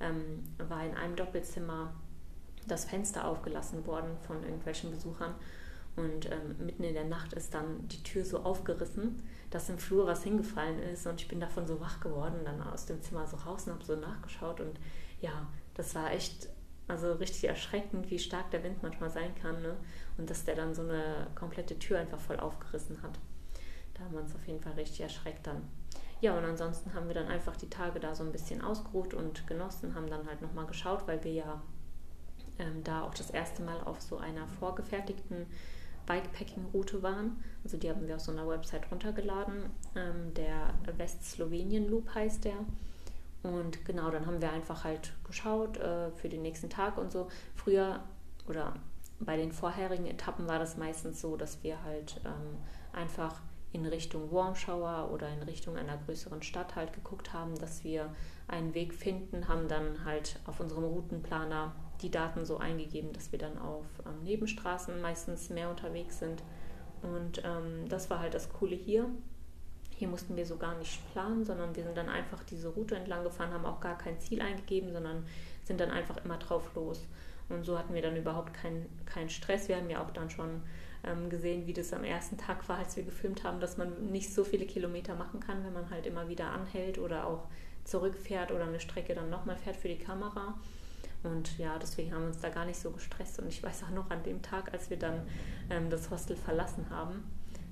ähm, 0.00 0.44
war 0.68 0.84
in 0.84 0.96
einem 0.96 1.16
Doppelzimmer 1.16 1.92
das 2.68 2.84
Fenster 2.84 3.26
aufgelassen 3.26 3.86
worden 3.86 4.16
von 4.26 4.42
irgendwelchen 4.44 4.90
Besuchern 4.90 5.34
und 5.98 6.30
ähm, 6.30 6.56
mitten 6.64 6.84
in 6.84 6.94
der 6.94 7.04
Nacht 7.04 7.32
ist 7.32 7.54
dann 7.54 7.86
die 7.88 8.02
Tür 8.02 8.24
so 8.24 8.40
aufgerissen, 8.40 9.22
dass 9.50 9.68
im 9.68 9.78
Flur 9.78 10.06
was 10.06 10.22
hingefallen 10.22 10.78
ist. 10.80 11.06
Und 11.06 11.20
ich 11.20 11.28
bin 11.28 11.40
davon 11.40 11.66
so 11.66 11.80
wach 11.80 12.00
geworden, 12.00 12.40
dann 12.44 12.62
aus 12.62 12.86
dem 12.86 13.02
Zimmer 13.02 13.26
so 13.26 13.36
raus 13.36 13.66
und 13.66 13.74
habe 13.74 13.84
so 13.84 13.96
nachgeschaut. 13.96 14.60
Und 14.60 14.78
ja, 15.20 15.48
das 15.74 15.94
war 15.94 16.12
echt, 16.12 16.48
also 16.86 17.12
richtig 17.14 17.44
erschreckend, 17.44 18.10
wie 18.10 18.18
stark 18.18 18.50
der 18.50 18.62
Wind 18.62 18.82
manchmal 18.82 19.10
sein 19.10 19.34
kann. 19.34 19.60
Ne? 19.62 19.76
Und 20.16 20.30
dass 20.30 20.44
der 20.44 20.54
dann 20.54 20.74
so 20.74 20.82
eine 20.82 21.26
komplette 21.34 21.78
Tür 21.78 21.98
einfach 21.98 22.20
voll 22.20 22.38
aufgerissen 22.38 23.02
hat. 23.02 23.18
Da 23.94 24.04
haben 24.04 24.12
wir 24.12 24.20
uns 24.20 24.34
auf 24.34 24.46
jeden 24.46 24.60
Fall 24.60 24.74
richtig 24.74 25.00
erschreckt 25.00 25.46
dann. 25.46 25.62
Ja, 26.20 26.36
und 26.36 26.44
ansonsten 26.44 26.94
haben 26.94 27.06
wir 27.06 27.14
dann 27.14 27.28
einfach 27.28 27.56
die 27.56 27.70
Tage 27.70 28.00
da 28.00 28.14
so 28.14 28.24
ein 28.24 28.32
bisschen 28.32 28.60
ausgeruht 28.60 29.14
und 29.14 29.46
genossen, 29.46 29.94
haben 29.94 30.08
dann 30.08 30.26
halt 30.26 30.42
nochmal 30.42 30.66
geschaut, 30.66 31.06
weil 31.06 31.22
wir 31.22 31.32
ja 31.32 31.62
ähm, 32.58 32.82
da 32.82 33.02
auch 33.02 33.14
das 33.14 33.30
erste 33.30 33.62
Mal 33.62 33.80
auf 33.84 34.00
so 34.00 34.18
einer 34.18 34.46
vorgefertigten 34.48 35.46
Bikepacking-Route 36.08 37.02
waren. 37.02 37.42
Also 37.62 37.76
die 37.76 37.90
haben 37.90 38.06
wir 38.08 38.16
auf 38.16 38.22
so 38.22 38.32
einer 38.32 38.48
Website 38.48 38.90
runtergeladen. 38.90 39.70
Ähm, 39.94 40.34
der 40.34 40.74
West-Slowenien-Loop 40.96 42.14
heißt 42.14 42.44
der. 42.46 42.56
Und 43.42 43.84
genau, 43.84 44.10
dann 44.10 44.26
haben 44.26 44.40
wir 44.40 44.50
einfach 44.50 44.84
halt 44.84 45.12
geschaut 45.24 45.76
äh, 45.76 46.10
für 46.12 46.28
den 46.28 46.42
nächsten 46.42 46.70
Tag 46.70 46.98
und 46.98 47.12
so. 47.12 47.28
Früher 47.54 48.00
oder 48.48 48.74
bei 49.20 49.36
den 49.36 49.52
vorherigen 49.52 50.06
Etappen 50.06 50.48
war 50.48 50.58
das 50.58 50.76
meistens 50.76 51.20
so, 51.20 51.36
dass 51.36 51.62
wir 51.62 51.82
halt 51.84 52.20
ähm, 52.24 52.56
einfach 52.92 53.40
in 53.72 53.84
Richtung 53.84 54.32
Warmshower 54.32 55.10
oder 55.12 55.28
in 55.28 55.42
Richtung 55.42 55.76
einer 55.76 55.98
größeren 55.98 56.42
Stadt 56.42 56.74
halt 56.74 56.92
geguckt 56.94 57.32
haben, 57.32 57.54
dass 57.58 57.84
wir 57.84 58.14
einen 58.46 58.74
Weg 58.74 58.94
finden, 58.94 59.46
haben 59.46 59.68
dann 59.68 60.04
halt 60.04 60.40
auf 60.46 60.60
unserem 60.60 60.84
Routenplaner 60.84 61.74
die 62.02 62.10
Daten 62.10 62.44
so 62.44 62.58
eingegeben, 62.58 63.12
dass 63.12 63.32
wir 63.32 63.38
dann 63.38 63.58
auf 63.58 63.86
ähm, 64.06 64.24
Nebenstraßen 64.24 65.00
meistens 65.00 65.50
mehr 65.50 65.70
unterwegs 65.70 66.18
sind. 66.18 66.42
Und 67.02 67.42
ähm, 67.44 67.88
das 67.88 68.10
war 68.10 68.20
halt 68.20 68.34
das 68.34 68.48
Coole 68.52 68.76
hier. 68.76 69.08
Hier 69.96 70.08
mussten 70.08 70.36
wir 70.36 70.46
so 70.46 70.56
gar 70.56 70.76
nicht 70.78 71.00
planen, 71.12 71.44
sondern 71.44 71.74
wir 71.74 71.82
sind 71.82 71.96
dann 71.96 72.08
einfach 72.08 72.42
diese 72.44 72.68
Route 72.68 72.96
entlang 72.96 73.24
gefahren, 73.24 73.52
haben 73.52 73.66
auch 73.66 73.80
gar 73.80 73.98
kein 73.98 74.20
Ziel 74.20 74.40
eingegeben, 74.40 74.92
sondern 74.92 75.26
sind 75.64 75.80
dann 75.80 75.90
einfach 75.90 76.24
immer 76.24 76.38
drauf 76.38 76.70
los. 76.74 77.04
Und 77.48 77.64
so 77.64 77.78
hatten 77.78 77.94
wir 77.94 78.02
dann 78.02 78.16
überhaupt 78.16 78.54
keinen 78.54 78.86
kein 79.06 79.28
Stress. 79.28 79.68
Wir 79.68 79.76
haben 79.76 79.90
ja 79.90 80.02
auch 80.02 80.10
dann 80.10 80.30
schon 80.30 80.62
ähm, 81.04 81.30
gesehen, 81.30 81.66
wie 81.66 81.72
das 81.72 81.92
am 81.92 82.04
ersten 82.04 82.36
Tag 82.36 82.68
war, 82.68 82.78
als 82.78 82.96
wir 82.96 83.04
gefilmt 83.04 83.44
haben, 83.44 83.60
dass 83.60 83.76
man 83.76 84.10
nicht 84.10 84.32
so 84.32 84.44
viele 84.44 84.66
Kilometer 84.66 85.14
machen 85.14 85.40
kann, 85.40 85.64
wenn 85.64 85.72
man 85.72 85.90
halt 85.90 86.06
immer 86.06 86.28
wieder 86.28 86.50
anhält 86.50 86.98
oder 86.98 87.26
auch 87.26 87.48
zurückfährt 87.84 88.52
oder 88.52 88.66
eine 88.66 88.80
Strecke 88.80 89.14
dann 89.14 89.30
nochmal 89.30 89.56
fährt 89.56 89.76
für 89.76 89.88
die 89.88 89.98
Kamera. 89.98 90.54
Und 91.22 91.58
ja, 91.58 91.78
deswegen 91.78 92.12
haben 92.12 92.22
wir 92.22 92.28
uns 92.28 92.40
da 92.40 92.48
gar 92.48 92.64
nicht 92.64 92.78
so 92.78 92.90
gestresst. 92.90 93.38
Und 93.40 93.48
ich 93.48 93.62
weiß 93.62 93.84
auch 93.84 93.90
noch 93.90 94.10
an 94.10 94.22
dem 94.22 94.40
Tag, 94.42 94.72
als 94.72 94.88
wir 94.90 94.98
dann 94.98 95.22
ähm, 95.70 95.90
das 95.90 96.10
Hostel 96.10 96.36
verlassen 96.36 96.88
haben, 96.90 97.24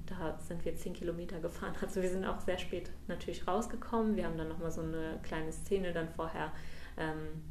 da 0.07 0.39
sind 0.41 0.65
wir 0.65 0.77
zehn 0.77 0.93
Kilometer 0.93 1.41
gefahren. 1.41 1.75
Also 1.83 2.03
wir 2.03 2.11
sind 2.11 2.25
auch 2.25 2.41
sehr 2.41 2.59
spät 2.59 2.91
natürlich 3.07 3.47
rausgekommen. 3.47 4.17
Wir 4.17 4.25
haben 4.25 4.37
dann 4.37 4.49
nochmal 4.49 4.71
so 4.71 4.81
eine 4.81 5.19
kleine 5.23 5.53
Szene 5.53 5.93
dann 5.93 6.09
vorher 6.09 6.53
ähm, 6.97 7.43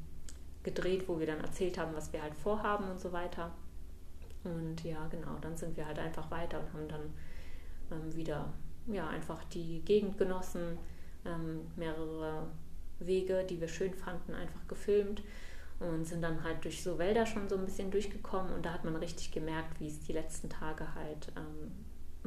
gedreht, 0.64 1.08
wo 1.08 1.20
wir 1.20 1.28
dann 1.28 1.42
erzählt 1.42 1.78
haben, 1.78 1.96
was 1.96 2.12
wir 2.12 2.22
halt 2.22 2.36
vorhaben 2.36 2.90
und 2.90 3.00
so 3.00 3.12
weiter. 3.12 3.52
Und 4.44 4.84
ja, 4.84 5.08
genau, 5.08 5.38
dann 5.42 5.56
sind 5.56 5.76
wir 5.78 5.86
halt 5.86 6.00
einfach 6.00 6.30
weiter 6.30 6.60
und 6.60 6.74
haben 6.74 6.88
dann 6.88 7.14
ähm, 7.92 8.16
wieder 8.16 8.54
ja, 8.88 9.08
einfach 9.08 9.44
die 9.46 9.82
Gegend 9.82 10.18
genossen, 10.18 10.78
ähm, 11.26 11.62
mehrere 11.76 12.48
Wege, 13.00 13.44
die 13.44 13.60
wir 13.60 13.68
schön 13.68 13.94
fanden, 13.94 14.34
einfach 14.34 14.68
gefilmt 14.68 15.24
und 15.80 16.06
sind 16.06 16.22
dann 16.22 16.44
halt 16.44 16.64
durch 16.64 16.82
so 16.82 16.98
Wälder 16.98 17.26
schon 17.26 17.50
so 17.50 17.56
ein 17.56 17.66
bisschen 17.66 17.92
durchgekommen 17.92 18.54
und 18.54 18.66
da 18.66 18.74
hat 18.74 18.86
man 18.86 18.96
richtig 18.96 19.32
gemerkt, 19.32 19.80
wie 19.80 19.88
es 19.88 20.00
die 20.02 20.14
letzten 20.14 20.50
Tage 20.50 20.94
halt 20.96 21.32
ähm, 21.36 21.72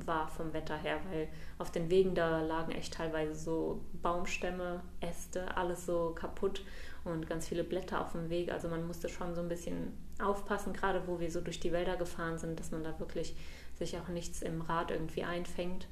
war 0.07 0.29
vom 0.29 0.53
Wetter 0.53 0.77
her, 0.77 1.01
weil 1.11 1.29
auf 1.59 1.73
den 1.73 1.91
Wegen 1.91 2.15
da 2.15 2.43
lagen 2.43 2.73
echt 2.73 2.95
teilweise 2.95 3.35
so 3.35 3.81
Baumstämme, 4.03 4.83
Äste, 5.01 5.57
alles 5.57 5.87
so 5.87 6.15
kaputt 6.15 6.63
und 7.05 7.29
ganz 7.29 7.49
viele 7.49 7.65
Blätter 7.65 8.01
auf 8.01 8.13
dem 8.13 8.31
Weg. 8.31 8.53
Also 8.53 8.69
man 8.69 8.87
musste 8.87 9.09
schon 9.09 9.35
so 9.35 9.41
ein 9.41 9.49
bisschen 9.49 9.93
aufpassen, 10.21 10.73
gerade 10.73 11.07
wo 11.07 11.19
wir 11.19 11.31
so 11.31 11.41
durch 11.41 11.59
die 11.59 11.73
Wälder 11.73 11.97
gefahren 11.97 12.39
sind, 12.39 12.61
dass 12.61 12.71
man 12.71 12.85
da 12.85 12.99
wirklich 13.01 13.35
sich 13.77 13.99
auch 13.99 14.09
nichts 14.09 14.43
im 14.43 14.61
Rad 14.61 14.91
irgendwie 14.91 15.25
einfängt 15.25 15.89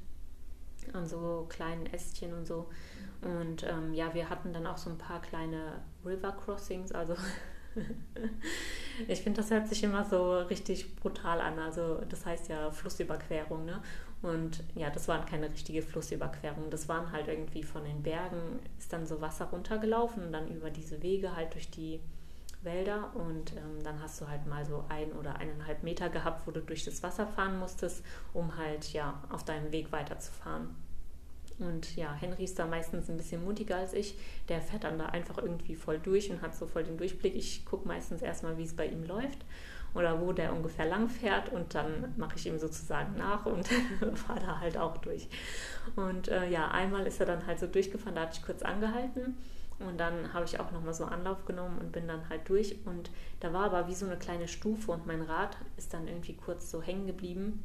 an 0.94 1.06
so 1.06 1.46
kleinen 1.48 1.86
Ästchen 1.86 2.32
und 2.32 2.46
so. 2.46 2.68
Und 3.22 3.64
ähm, 3.64 3.94
ja, 3.94 4.12
wir 4.14 4.28
hatten 4.28 4.52
dann 4.52 4.66
auch 4.66 4.78
so 4.78 4.90
ein 4.90 4.98
paar 4.98 5.20
kleine 5.22 5.80
River 6.04 6.32
Crossings, 6.32 6.92
also 6.92 7.14
ich 9.08 9.20
finde, 9.20 9.40
das 9.40 9.50
hört 9.50 9.68
sich 9.68 9.82
immer 9.82 10.04
so 10.04 10.38
richtig 10.38 10.96
brutal 10.96 11.40
an. 11.40 11.58
Also 11.58 12.00
das 12.08 12.24
heißt 12.24 12.48
ja 12.48 12.70
Flussüberquerung, 12.70 13.64
ne? 13.64 13.82
Und 14.22 14.64
ja, 14.74 14.90
das 14.90 15.08
waren 15.08 15.26
keine 15.26 15.50
richtige 15.50 15.82
Flussüberquerung. 15.82 16.70
Das 16.70 16.88
waren 16.88 17.12
halt 17.12 17.28
irgendwie 17.28 17.62
von 17.62 17.84
den 17.84 18.02
Bergen, 18.02 18.60
ist 18.78 18.92
dann 18.92 19.06
so 19.06 19.20
Wasser 19.20 19.46
runtergelaufen 19.46 20.24
und 20.26 20.32
dann 20.32 20.48
über 20.48 20.70
diese 20.70 21.02
Wege 21.02 21.36
halt 21.36 21.54
durch 21.54 21.70
die 21.70 22.00
Wälder 22.66 23.10
und 23.14 23.52
ähm, 23.52 23.82
dann 23.82 24.02
hast 24.02 24.20
du 24.20 24.28
halt 24.28 24.46
mal 24.46 24.66
so 24.66 24.84
ein 24.90 25.12
oder 25.12 25.36
eineinhalb 25.36 25.82
Meter 25.82 26.10
gehabt, 26.10 26.46
wo 26.46 26.50
du 26.50 26.60
durch 26.60 26.84
das 26.84 27.02
Wasser 27.02 27.26
fahren 27.26 27.58
musstest, 27.58 28.04
um 28.34 28.58
halt 28.58 28.92
ja 28.92 29.22
auf 29.30 29.44
deinem 29.44 29.72
Weg 29.72 29.90
weiterzufahren. 29.92 30.74
Und 31.58 31.96
ja, 31.96 32.12
Henry 32.12 32.44
ist 32.44 32.58
da 32.58 32.66
meistens 32.66 33.08
ein 33.08 33.16
bisschen 33.16 33.42
mutiger 33.42 33.76
als 33.76 33.94
ich. 33.94 34.18
Der 34.50 34.60
fährt 34.60 34.84
dann 34.84 34.98
da 34.98 35.06
einfach 35.06 35.38
irgendwie 35.38 35.74
voll 35.74 35.98
durch 35.98 36.30
und 36.30 36.42
hat 36.42 36.54
so 36.54 36.66
voll 36.66 36.84
den 36.84 36.98
Durchblick. 36.98 37.34
Ich 37.34 37.64
gucke 37.64 37.88
meistens 37.88 38.20
erstmal, 38.20 38.58
wie 38.58 38.64
es 38.64 38.76
bei 38.76 38.86
ihm 38.86 39.04
läuft 39.04 39.38
oder 39.94 40.20
wo 40.20 40.32
der 40.32 40.52
ungefähr 40.52 40.84
lang 40.84 41.08
fährt 41.08 41.48
und 41.48 41.74
dann 41.74 42.12
mache 42.18 42.36
ich 42.36 42.46
ihm 42.46 42.58
sozusagen 42.58 43.16
nach 43.16 43.46
und 43.46 43.66
fahre 44.14 44.40
da 44.40 44.60
halt 44.60 44.76
auch 44.76 44.98
durch. 44.98 45.28
Und 45.94 46.28
äh, 46.28 46.50
ja, 46.50 46.68
einmal 46.68 47.06
ist 47.06 47.20
er 47.20 47.26
dann 47.26 47.46
halt 47.46 47.58
so 47.58 47.66
durchgefahren, 47.66 48.16
da 48.16 48.22
hatte 48.22 48.38
ich 48.38 48.44
kurz 48.44 48.62
angehalten 48.62 49.36
und 49.78 49.98
dann 49.98 50.32
habe 50.32 50.44
ich 50.44 50.58
auch 50.58 50.70
nochmal 50.72 50.94
so 50.94 51.04
Anlauf 51.04 51.44
genommen 51.44 51.78
und 51.78 51.92
bin 51.92 52.08
dann 52.08 52.28
halt 52.28 52.48
durch 52.48 52.76
und 52.86 53.10
da 53.40 53.52
war 53.52 53.64
aber 53.64 53.88
wie 53.88 53.94
so 53.94 54.06
eine 54.06 54.16
kleine 54.16 54.48
Stufe 54.48 54.92
und 54.92 55.06
mein 55.06 55.22
Rad 55.22 55.56
ist 55.76 55.92
dann 55.92 56.08
irgendwie 56.08 56.34
kurz 56.34 56.70
so 56.70 56.82
hängen 56.82 57.06
geblieben 57.06 57.62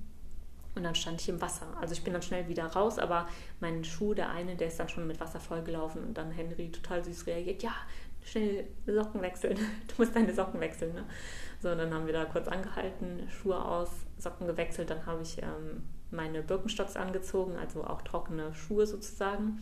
und 0.76 0.84
dann 0.84 0.96
stand 0.96 1.22
ich 1.22 1.30
im 1.30 1.42
Wasser. 1.42 1.68
Also 1.80 1.94
ich 1.94 2.04
bin 2.04 2.14
dann 2.14 2.22
schnell 2.22 2.48
wieder 2.48 2.66
raus, 2.66 2.98
aber 2.98 3.28
mein 3.60 3.84
Schuh, 3.84 4.14
der 4.14 4.30
eine, 4.30 4.56
der 4.56 4.68
ist 4.68 4.80
dann 4.80 4.90
schon 4.90 5.08
mit 5.08 5.20
Wasser 5.20 5.40
vollgelaufen 5.40 6.04
und 6.04 6.18
dann 6.18 6.32
Henry 6.32 6.72
total 6.72 7.04
süß 7.04 7.28
reagiert, 7.28 7.64
ja, 7.64 7.74
schnell 8.24 8.68
Socken 8.86 9.22
wechseln. 9.22 9.58
Du 9.88 9.96
musst 9.98 10.16
deine 10.16 10.34
Socken 10.34 10.60
wechseln, 10.60 10.94
ne? 10.94 11.04
So, 11.62 11.76
dann 11.76 11.94
haben 11.94 12.06
wir 12.06 12.14
da 12.14 12.26
kurz 12.26 12.48
angehalten, 12.48 13.30
Schuhe 13.30 13.64
aus, 13.64 13.90
Socken 14.18 14.48
gewechselt, 14.48 14.90
dann 14.90 15.06
habe 15.06 15.22
ich 15.22 15.38
ähm, 15.42 15.84
meine 16.10 16.42
Birkenstocks 16.42 16.96
angezogen, 16.96 17.56
also 17.58 17.84
auch 17.84 18.02
trockene 18.02 18.54
Schuhe 18.56 18.88
sozusagen. 18.88 19.60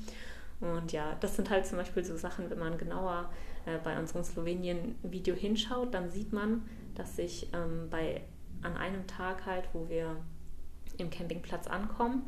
Und 0.62 0.92
ja, 0.92 1.16
das 1.22 1.36
sind 1.36 1.50
halt 1.50 1.66
zum 1.66 1.78
Beispiel 1.78 2.04
so 2.04 2.18
Sachen, 2.18 2.50
wenn 2.50 2.60
man 2.60 2.78
genauer 2.78 3.32
äh, 3.66 3.78
bei 3.84 3.98
unserem 3.98 4.24
Slowenien-Video 4.24 5.36
hinschaut, 5.36 5.94
dann 5.94 6.10
sieht 6.12 6.34
man, 6.34 6.64
dass 6.96 7.18
ich 7.18 7.50
ähm, 7.54 7.88
bei, 7.90 8.22
an 8.62 8.76
einem 8.76 9.08
Tag 9.08 9.46
halt, 9.46 9.70
wo 9.74 9.88
wir 9.88 10.18
im 10.98 11.10
Campingplatz 11.10 11.68
ankommen, 11.68 12.24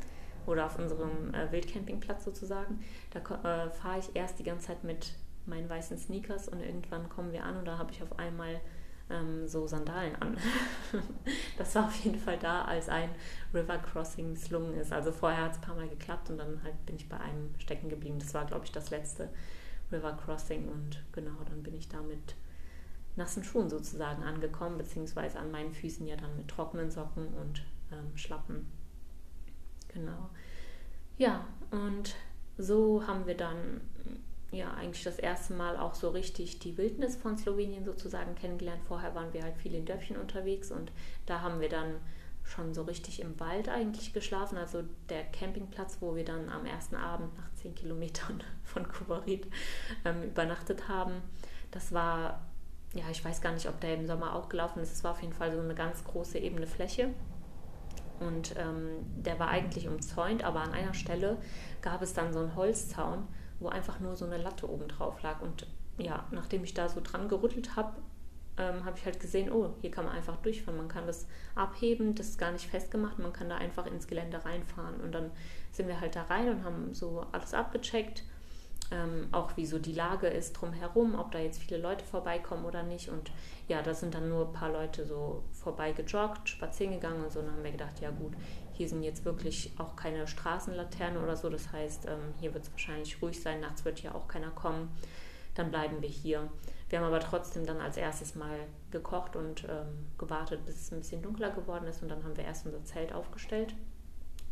oder 0.46 0.66
auf 0.66 0.78
unserem 0.78 1.32
äh, 1.34 1.50
Wildcampingplatz 1.52 2.24
sozusagen, 2.24 2.80
da 3.10 3.20
äh, 3.20 3.70
fahre 3.70 3.98
ich 3.98 4.14
erst 4.14 4.38
die 4.38 4.44
ganze 4.44 4.68
Zeit 4.68 4.84
mit 4.84 5.14
meinen 5.46 5.68
weißen 5.68 5.98
Sneakers 5.98 6.48
und 6.48 6.60
irgendwann 6.60 7.08
kommen 7.08 7.32
wir 7.32 7.44
an 7.44 7.56
und 7.56 7.64
da 7.64 7.78
habe 7.78 7.92
ich 7.92 8.02
auf 8.02 8.18
einmal 8.18 8.60
ähm, 9.12 9.46
so 9.46 9.66
Sandalen 9.66 10.16
an. 10.16 10.36
das 11.58 11.74
war 11.74 11.86
auf 11.86 11.94
jeden 11.96 12.18
Fall 12.18 12.38
da, 12.38 12.64
als 12.64 12.88
ein 12.88 13.10
River 13.52 13.78
Crossing 13.78 14.30
misslungen 14.30 14.74
ist. 14.74 14.92
Also 14.92 15.12
vorher 15.12 15.44
hat 15.44 15.52
es 15.52 15.58
ein 15.58 15.62
paar 15.62 15.76
Mal 15.76 15.88
geklappt 15.88 16.30
und 16.30 16.38
dann 16.38 16.62
halt 16.62 16.84
bin 16.86 16.96
ich 16.96 17.08
bei 17.08 17.18
einem 17.18 17.54
stecken 17.58 17.88
geblieben. 17.88 18.18
Das 18.18 18.34
war, 18.34 18.46
glaube 18.46 18.64
ich, 18.64 18.72
das 18.72 18.90
letzte 18.90 19.28
River 19.90 20.16
Crossing 20.24 20.68
und 20.68 21.02
genau, 21.12 21.36
dann 21.48 21.62
bin 21.62 21.74
ich 21.74 21.88
da 21.88 22.00
mit 22.00 22.34
nassen 23.16 23.44
Schuhen 23.44 23.68
sozusagen 23.68 24.22
angekommen, 24.22 24.78
beziehungsweise 24.78 25.38
an 25.38 25.50
meinen 25.50 25.74
Füßen 25.74 26.06
ja 26.06 26.16
dann 26.16 26.36
mit 26.36 26.48
trockenen 26.48 26.90
Socken 26.90 27.28
und 27.34 27.62
ähm, 27.92 28.16
Schlappen. 28.16 28.66
Genau. 29.88 30.30
Ja, 31.18 31.44
und 31.70 32.14
so 32.56 33.06
haben 33.06 33.26
wir 33.26 33.36
dann 33.36 33.82
ja 34.52 34.72
eigentlich 34.74 35.04
das 35.04 35.18
erste 35.18 35.54
Mal 35.54 35.76
auch 35.76 35.94
so 35.94 36.10
richtig 36.10 36.58
die 36.58 36.76
Wildnis 36.76 37.16
von 37.16 37.36
Slowenien 37.36 37.84
sozusagen 37.84 38.34
kennengelernt. 38.34 38.82
Vorher 38.86 39.14
waren 39.14 39.32
wir 39.32 39.42
halt 39.42 39.56
viel 39.56 39.74
in 39.74 39.86
Dörfchen 39.86 40.16
unterwegs 40.16 40.70
und 40.70 40.92
da 41.26 41.40
haben 41.40 41.60
wir 41.60 41.68
dann 41.68 41.94
schon 42.44 42.74
so 42.74 42.82
richtig 42.82 43.20
im 43.20 43.38
Wald 43.40 43.68
eigentlich 43.68 44.12
geschlafen. 44.12 44.58
Also 44.58 44.82
der 45.08 45.24
Campingplatz, 45.24 45.98
wo 46.00 46.14
wir 46.14 46.24
dann 46.24 46.48
am 46.48 46.66
ersten 46.66 46.96
Abend 46.96 47.36
nach 47.36 47.52
zehn 47.54 47.74
Kilometern 47.74 48.42
von 48.64 48.86
Kubarit 48.86 49.46
ähm, 50.04 50.22
übernachtet 50.22 50.88
haben, 50.88 51.14
das 51.70 51.92
war, 51.92 52.46
ja, 52.94 53.04
ich 53.10 53.24
weiß 53.24 53.40
gar 53.40 53.52
nicht, 53.52 53.68
ob 53.68 53.80
der 53.80 53.94
im 53.94 54.06
Sommer 54.06 54.34
auch 54.34 54.48
gelaufen 54.48 54.80
ist. 54.80 54.92
Es 54.92 55.02
war 55.04 55.12
auf 55.12 55.22
jeden 55.22 55.32
Fall 55.32 55.52
so 55.52 55.60
eine 55.60 55.74
ganz 55.74 56.04
große 56.04 56.38
ebene 56.38 56.66
Fläche. 56.66 57.08
Und 58.20 58.54
ähm, 58.56 58.98
der 59.16 59.38
war 59.38 59.48
eigentlich 59.48 59.88
umzäunt, 59.88 60.44
aber 60.44 60.60
an 60.60 60.72
einer 60.72 60.94
Stelle 60.94 61.38
gab 61.80 62.02
es 62.02 62.12
dann 62.12 62.32
so 62.32 62.38
einen 62.38 62.54
Holzzaun 62.54 63.26
wo 63.62 63.68
einfach 63.68 64.00
nur 64.00 64.16
so 64.16 64.24
eine 64.24 64.38
Latte 64.38 64.68
oben 64.70 64.88
drauf 64.88 65.22
lag. 65.22 65.40
Und 65.40 65.66
ja, 65.98 66.26
nachdem 66.30 66.64
ich 66.64 66.74
da 66.74 66.88
so 66.88 67.00
dran 67.00 67.28
gerüttelt 67.28 67.76
habe, 67.76 67.94
ähm, 68.58 68.84
habe 68.84 68.98
ich 68.98 69.04
halt 69.04 69.18
gesehen, 69.18 69.50
oh, 69.50 69.74
hier 69.80 69.90
kann 69.90 70.04
man 70.04 70.14
einfach 70.14 70.36
durchfahren. 70.36 70.76
Man 70.76 70.88
kann 70.88 71.06
das 71.06 71.26
abheben, 71.54 72.14
das 72.14 72.30
ist 72.30 72.38
gar 72.38 72.52
nicht 72.52 72.66
festgemacht, 72.66 73.18
man 73.18 73.32
kann 73.32 73.48
da 73.48 73.56
einfach 73.56 73.86
ins 73.86 74.06
Gelände 74.06 74.44
reinfahren. 74.44 75.00
Und 75.00 75.12
dann 75.12 75.30
sind 75.70 75.88
wir 75.88 76.00
halt 76.00 76.16
da 76.16 76.22
rein 76.24 76.48
und 76.48 76.64
haben 76.64 76.94
so 76.94 77.24
alles 77.32 77.54
abgecheckt. 77.54 78.24
Ähm, 78.90 79.28
auch 79.32 79.56
wie 79.56 79.64
so 79.64 79.78
die 79.78 79.94
Lage 79.94 80.26
ist 80.26 80.52
drumherum, 80.52 81.14
ob 81.14 81.30
da 81.30 81.38
jetzt 81.38 81.62
viele 81.62 81.78
Leute 81.78 82.04
vorbeikommen 82.04 82.66
oder 82.66 82.82
nicht. 82.82 83.08
Und 83.08 83.30
ja, 83.68 83.80
da 83.80 83.94
sind 83.94 84.14
dann 84.14 84.28
nur 84.28 84.48
ein 84.48 84.52
paar 84.52 84.70
Leute 84.70 85.06
so 85.06 85.44
vorbei 85.52 85.92
gejoggt, 85.92 86.48
spazieren 86.50 86.94
gegangen 86.94 87.24
und 87.24 87.32
so. 87.32 87.40
Und 87.40 87.46
dann 87.46 87.56
haben 87.56 87.64
wir 87.64 87.72
gedacht, 87.72 88.00
ja 88.00 88.10
gut, 88.10 88.34
hier 88.74 88.88
sind 88.88 89.02
jetzt 89.02 89.24
wirklich 89.24 89.72
auch 89.78 89.96
keine 89.96 90.26
Straßenlaternen 90.26 91.22
oder 91.22 91.36
so. 91.36 91.48
Das 91.48 91.72
heißt, 91.72 92.06
ähm, 92.06 92.34
hier 92.40 92.54
wird 92.54 92.64
es 92.64 92.72
wahrscheinlich 92.72 93.20
ruhig 93.22 93.40
sein. 93.40 93.60
Nachts 93.60 93.84
wird 93.84 93.98
hier 93.98 94.14
auch 94.14 94.28
keiner 94.28 94.50
kommen. 94.50 94.90
Dann 95.54 95.70
bleiben 95.70 96.00
wir 96.00 96.08
hier. 96.08 96.50
Wir 96.88 96.98
haben 96.98 97.06
aber 97.06 97.20
trotzdem 97.20 97.64
dann 97.66 97.80
als 97.80 97.96
erstes 97.96 98.34
mal 98.34 98.58
gekocht 98.90 99.36
und 99.36 99.64
ähm, 99.64 100.06
gewartet, 100.18 100.64
bis 100.66 100.76
es 100.76 100.92
ein 100.92 100.98
bisschen 100.98 101.22
dunkler 101.22 101.50
geworden 101.50 101.86
ist. 101.86 102.02
Und 102.02 102.08
dann 102.08 102.22
haben 102.24 102.36
wir 102.36 102.44
erst 102.44 102.66
unser 102.66 102.84
Zelt 102.84 103.12
aufgestellt. 103.12 103.74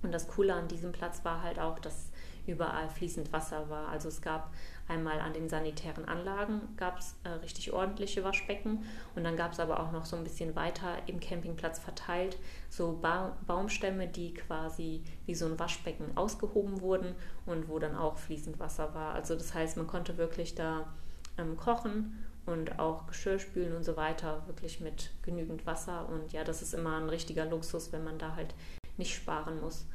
Und 0.03 0.13
das 0.13 0.29
Coole 0.29 0.55
an 0.55 0.69
diesem 0.69 0.93
Platz 0.93 1.25
war 1.25 1.43
halt 1.43 1.59
auch, 1.59 1.79
dass 1.79 2.10
überall 2.47 2.89
fließend 2.89 3.33
Wasser 3.33 3.69
war. 3.71 3.89
Also 3.89 4.09
es 4.09 4.23
gab 4.23 4.53
einmal 4.89 5.21
an 5.21 5.33
den 5.33 5.49
sanitären 5.49 6.07
Anlagen 6.07 6.61
gab 6.77 6.99
es 6.99 7.15
äh, 7.25 7.29
richtig 7.29 7.73
ordentliche 7.73 8.25
Waschbecken 8.25 8.85
und 9.15 9.25
dann 9.25 9.37
gab 9.37 9.53
es 9.53 9.61
aber 9.61 9.81
auch 9.81 9.93
noch 9.93 10.05
so 10.05 10.17
ein 10.17 10.25
bisschen 10.25 10.57
weiter 10.57 10.97
im 11.07 11.21
Campingplatz 11.21 11.79
verteilt 11.79 12.37
so 12.69 12.99
ba 13.01 13.37
Baumstämme, 13.47 14.09
die 14.09 14.35
quasi 14.35 15.03
wie 15.27 15.35
so 15.35 15.47
ein 15.47 15.59
Waschbecken 15.59 16.17
ausgehoben 16.17 16.81
wurden 16.81 17.15
und 17.47 17.69
wo 17.69 17.79
dann 17.79 17.97
auch 17.97 18.19
fließend 18.19 18.59
Wasser 18.59 18.95
war. 18.95 19.15
Also 19.15 19.35
das 19.35 19.55
heißt, 19.55 19.77
man 19.77 19.87
konnte 19.87 20.19
wirklich 20.19 20.55
da 20.55 20.93
ähm, 21.39 21.57
kochen 21.57 22.25
und 22.47 22.79
auch 22.79 23.07
Geschirr 23.07 23.39
spülen 23.39 23.75
und 23.77 23.85
so 23.85 23.97
weiter, 23.97 24.43
wirklich 24.47 24.81
mit 24.81 25.11
genügend 25.23 25.67
Wasser. 25.67 26.09
Und 26.09 26.33
ja, 26.33 26.45
das 26.45 26.63
ist 26.63 26.75
immer 26.75 26.97
ein 26.97 27.09
richtiger 27.09 27.45
Luxus, 27.45 27.93
wenn 27.93 28.05
man 28.05 28.19
da 28.19 28.35
halt 28.35 28.55
nicht 28.97 29.15
sparen 29.15 29.61
muss. 29.61 29.87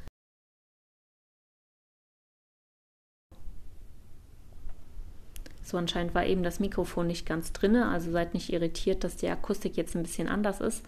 So 5.66 5.76
anscheinend 5.78 6.14
war 6.14 6.24
eben 6.24 6.44
das 6.44 6.60
Mikrofon 6.60 7.08
nicht 7.08 7.26
ganz 7.26 7.52
drinne, 7.52 7.88
also 7.88 8.12
seid 8.12 8.34
nicht 8.34 8.52
irritiert, 8.52 9.02
dass 9.02 9.16
die 9.16 9.28
Akustik 9.28 9.76
jetzt 9.76 9.96
ein 9.96 10.04
bisschen 10.04 10.28
anders 10.28 10.60
ist. 10.60 10.84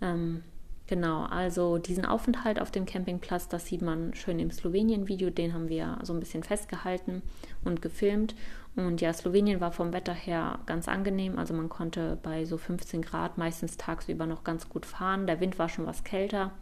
Ähm, 0.00 0.44
genau, 0.86 1.24
also 1.24 1.78
diesen 1.78 2.04
Aufenthalt 2.04 2.60
auf 2.60 2.70
dem 2.70 2.86
Campingplatz, 2.86 3.48
das 3.48 3.66
sieht 3.66 3.82
man 3.82 4.14
schön 4.14 4.38
im 4.38 4.52
Slowenien-Video, 4.52 5.30
den 5.30 5.52
haben 5.52 5.68
wir 5.68 5.98
so 6.04 6.12
ein 6.12 6.20
bisschen 6.20 6.44
festgehalten 6.44 7.22
und 7.64 7.82
gefilmt. 7.82 8.36
Und 8.76 9.00
ja, 9.00 9.12
Slowenien 9.12 9.60
war 9.60 9.72
vom 9.72 9.92
Wetter 9.92 10.14
her 10.14 10.60
ganz 10.66 10.86
angenehm, 10.86 11.36
also 11.36 11.52
man 11.52 11.68
konnte 11.68 12.16
bei 12.22 12.44
so 12.44 12.56
15 12.56 13.02
Grad 13.02 13.36
meistens 13.36 13.78
tagsüber 13.78 14.26
noch 14.26 14.44
ganz 14.44 14.68
gut 14.68 14.86
fahren. 14.86 15.26
Der 15.26 15.40
Wind 15.40 15.58
war 15.58 15.68
schon 15.68 15.86
was 15.86 16.04
kälter. 16.04 16.52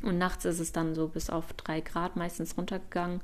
Und 0.00 0.16
nachts 0.16 0.46
ist 0.46 0.60
es 0.60 0.72
dann 0.72 0.94
so 0.94 1.08
bis 1.08 1.28
auf 1.28 1.52
drei 1.52 1.82
Grad 1.82 2.16
meistens 2.16 2.56
runtergegangen. 2.56 3.20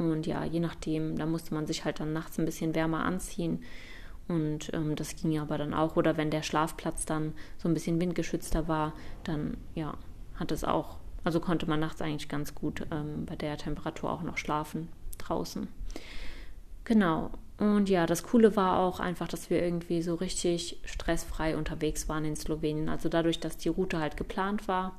Und 0.00 0.26
ja, 0.26 0.44
je 0.44 0.60
nachdem, 0.60 1.18
da 1.18 1.26
musste 1.26 1.52
man 1.52 1.66
sich 1.66 1.84
halt 1.84 2.00
dann 2.00 2.14
nachts 2.14 2.38
ein 2.38 2.46
bisschen 2.46 2.74
wärmer 2.74 3.04
anziehen. 3.04 3.62
Und 4.28 4.72
ähm, 4.72 4.96
das 4.96 5.14
ging 5.14 5.38
aber 5.38 5.58
dann 5.58 5.74
auch. 5.74 5.96
Oder 5.96 6.16
wenn 6.16 6.30
der 6.30 6.42
Schlafplatz 6.42 7.04
dann 7.04 7.34
so 7.58 7.68
ein 7.68 7.74
bisschen 7.74 8.00
windgeschützter 8.00 8.66
war, 8.66 8.94
dann 9.24 9.58
ja, 9.74 9.94
hat 10.36 10.52
es 10.52 10.64
auch, 10.64 10.96
also 11.22 11.38
konnte 11.38 11.68
man 11.68 11.80
nachts 11.80 12.00
eigentlich 12.00 12.28
ganz 12.28 12.54
gut 12.54 12.86
ähm, 12.90 13.26
bei 13.26 13.36
der 13.36 13.58
Temperatur 13.58 14.10
auch 14.10 14.22
noch 14.22 14.38
schlafen 14.38 14.88
draußen. 15.18 15.68
Genau. 16.84 17.30
Und 17.58 17.90
ja, 17.90 18.06
das 18.06 18.22
Coole 18.22 18.56
war 18.56 18.78
auch 18.78 19.00
einfach, 19.00 19.28
dass 19.28 19.50
wir 19.50 19.62
irgendwie 19.62 20.00
so 20.00 20.14
richtig 20.14 20.80
stressfrei 20.86 21.58
unterwegs 21.58 22.08
waren 22.08 22.24
in 22.24 22.36
Slowenien. 22.36 22.88
Also 22.88 23.10
dadurch, 23.10 23.38
dass 23.38 23.58
die 23.58 23.68
Route 23.68 23.98
halt 23.98 24.16
geplant 24.16 24.66
war, 24.66 24.98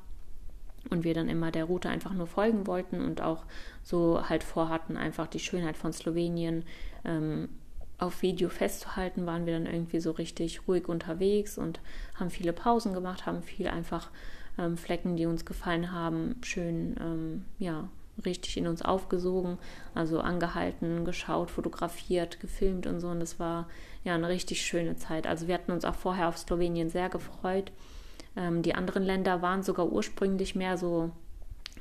und 0.90 1.04
wir 1.04 1.14
dann 1.14 1.28
immer 1.28 1.50
der 1.50 1.64
Route 1.64 1.88
einfach 1.88 2.12
nur 2.12 2.26
folgen 2.26 2.66
wollten 2.66 3.00
und 3.00 3.20
auch 3.20 3.44
so 3.82 4.28
halt 4.28 4.44
vorhatten, 4.44 4.96
einfach 4.96 5.26
die 5.26 5.38
Schönheit 5.38 5.76
von 5.76 5.92
Slowenien 5.92 6.64
ähm, 7.04 7.48
auf 7.98 8.22
Video 8.22 8.48
festzuhalten, 8.48 9.26
waren 9.26 9.46
wir 9.46 9.54
dann 9.54 9.66
irgendwie 9.66 10.00
so 10.00 10.10
richtig 10.10 10.66
ruhig 10.66 10.88
unterwegs 10.88 11.56
und 11.56 11.80
haben 12.14 12.30
viele 12.30 12.52
Pausen 12.52 12.94
gemacht, 12.94 13.26
haben 13.26 13.42
viel 13.42 13.68
einfach 13.68 14.10
ähm, 14.58 14.76
Flecken, 14.76 15.16
die 15.16 15.26
uns 15.26 15.44
gefallen 15.44 15.92
haben, 15.92 16.36
schön, 16.42 16.96
ähm, 17.00 17.44
ja, 17.58 17.88
richtig 18.24 18.56
in 18.56 18.66
uns 18.66 18.82
aufgesogen, 18.82 19.58
also 19.94 20.20
angehalten, 20.20 21.04
geschaut, 21.04 21.50
fotografiert, 21.50 22.40
gefilmt 22.40 22.86
und 22.86 23.00
so. 23.00 23.08
Und 23.08 23.20
das 23.20 23.38
war 23.38 23.68
ja 24.04 24.14
eine 24.14 24.28
richtig 24.28 24.62
schöne 24.62 24.96
Zeit. 24.96 25.26
Also 25.26 25.48
wir 25.48 25.54
hatten 25.54 25.72
uns 25.72 25.84
auch 25.84 25.94
vorher 25.94 26.28
auf 26.28 26.36
Slowenien 26.36 26.90
sehr 26.90 27.08
gefreut 27.08 27.72
ähm, 28.36 28.62
die 28.62 28.74
anderen 28.74 29.02
Länder 29.02 29.42
waren 29.42 29.62
sogar 29.62 29.90
ursprünglich 29.90 30.54
mehr 30.54 30.76
so 30.76 31.10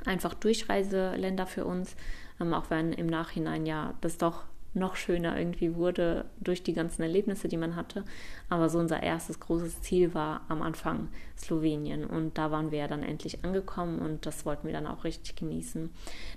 einfach 0.06 0.34
Durchreiseländer 0.34 1.46
für 1.46 1.66
uns, 1.66 1.96
ähm, 2.40 2.54
auch 2.54 2.70
wenn 2.70 2.94
im 2.94 3.08
Nachhinein 3.08 3.66
ja 3.66 3.94
das 4.02 4.18
doch 4.18 4.44
noch 4.74 4.96
schöner 4.96 5.38
irgendwie 5.38 5.76
wurde 5.76 6.26
durch 6.40 6.64
die 6.64 6.74
ganzen 6.74 7.02
Erlebnisse, 7.02 7.48
die 7.48 7.58
man 7.58 7.76
hatte. 7.76 8.06
Aber 8.50 8.70
so 8.70 8.80
unser 8.80 9.04
erstes 9.04 9.40
großes 9.40 9.82
Ziel 9.82 10.14
war 10.14 10.42
am 10.48 10.62
Anfang 10.62 11.10
Slowenien 11.38 12.06
und 12.06 12.38
da 12.38 12.52
waren 12.52 12.72
wir 12.72 12.80
ja 12.80 12.88
dann 12.88 13.04
endlich 13.04 13.44
angekommen 13.44 14.00
und 14.00 14.26
das 14.26 14.46
wollten 14.46 14.68
wir 14.68 14.74
dann 14.74 14.88
auch 14.88 15.04
richtig 15.04 15.36
genießen. 15.36 15.90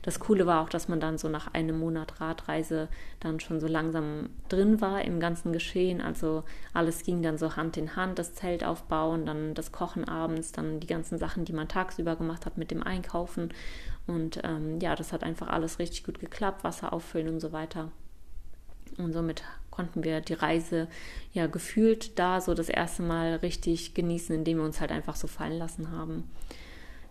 Das 0.02 0.18
Coole 0.18 0.46
war 0.46 0.62
auch, 0.62 0.68
dass 0.68 0.88
man 0.88 0.98
dann 0.98 1.18
so 1.18 1.28
nach 1.28 1.52
einem 1.54 1.78
Monat 1.78 2.20
Radreise 2.20 2.88
dann 3.20 3.38
schon 3.38 3.60
so 3.60 3.68
langsam 3.68 4.30
drin 4.48 4.80
war 4.80 5.02
im 5.02 5.20
ganzen 5.20 5.52
Geschehen. 5.52 6.00
Also 6.00 6.42
alles 6.72 7.04
ging 7.04 7.22
dann 7.22 7.38
so 7.38 7.54
Hand 7.56 7.76
in 7.76 7.94
Hand, 7.94 8.18
das 8.18 8.34
Zelt 8.34 8.64
aufbauen, 8.64 9.26
dann 9.26 9.54
das 9.54 9.70
Kochen 9.70 10.08
abends, 10.08 10.52
dann 10.52 10.80
die 10.80 10.86
ganzen 10.86 11.18
Sachen, 11.18 11.44
die 11.44 11.52
man 11.52 11.68
tagsüber 11.68 12.16
gemacht 12.16 12.46
hat 12.46 12.58
mit 12.58 12.70
dem 12.70 12.82
Einkaufen. 12.82 13.52
Und 14.06 14.40
ähm, 14.42 14.80
ja, 14.80 14.96
das 14.96 15.12
hat 15.12 15.22
einfach 15.22 15.48
alles 15.48 15.78
richtig 15.78 16.04
gut 16.04 16.18
geklappt, 16.18 16.64
Wasser 16.64 16.92
auffüllen 16.92 17.28
und 17.28 17.40
so 17.40 17.52
weiter. 17.52 17.90
Und 18.98 19.12
somit 19.12 19.42
konnten 19.70 20.04
wir 20.04 20.20
die 20.20 20.34
Reise 20.34 20.88
ja 21.32 21.46
gefühlt 21.46 22.18
da 22.18 22.40
so 22.40 22.54
das 22.54 22.68
erste 22.68 23.02
Mal 23.02 23.36
richtig 23.36 23.94
genießen, 23.94 24.34
indem 24.34 24.58
wir 24.58 24.64
uns 24.64 24.80
halt 24.80 24.92
einfach 24.92 25.16
so 25.16 25.26
fallen 25.26 25.58
lassen 25.58 25.90
haben. 25.90 26.30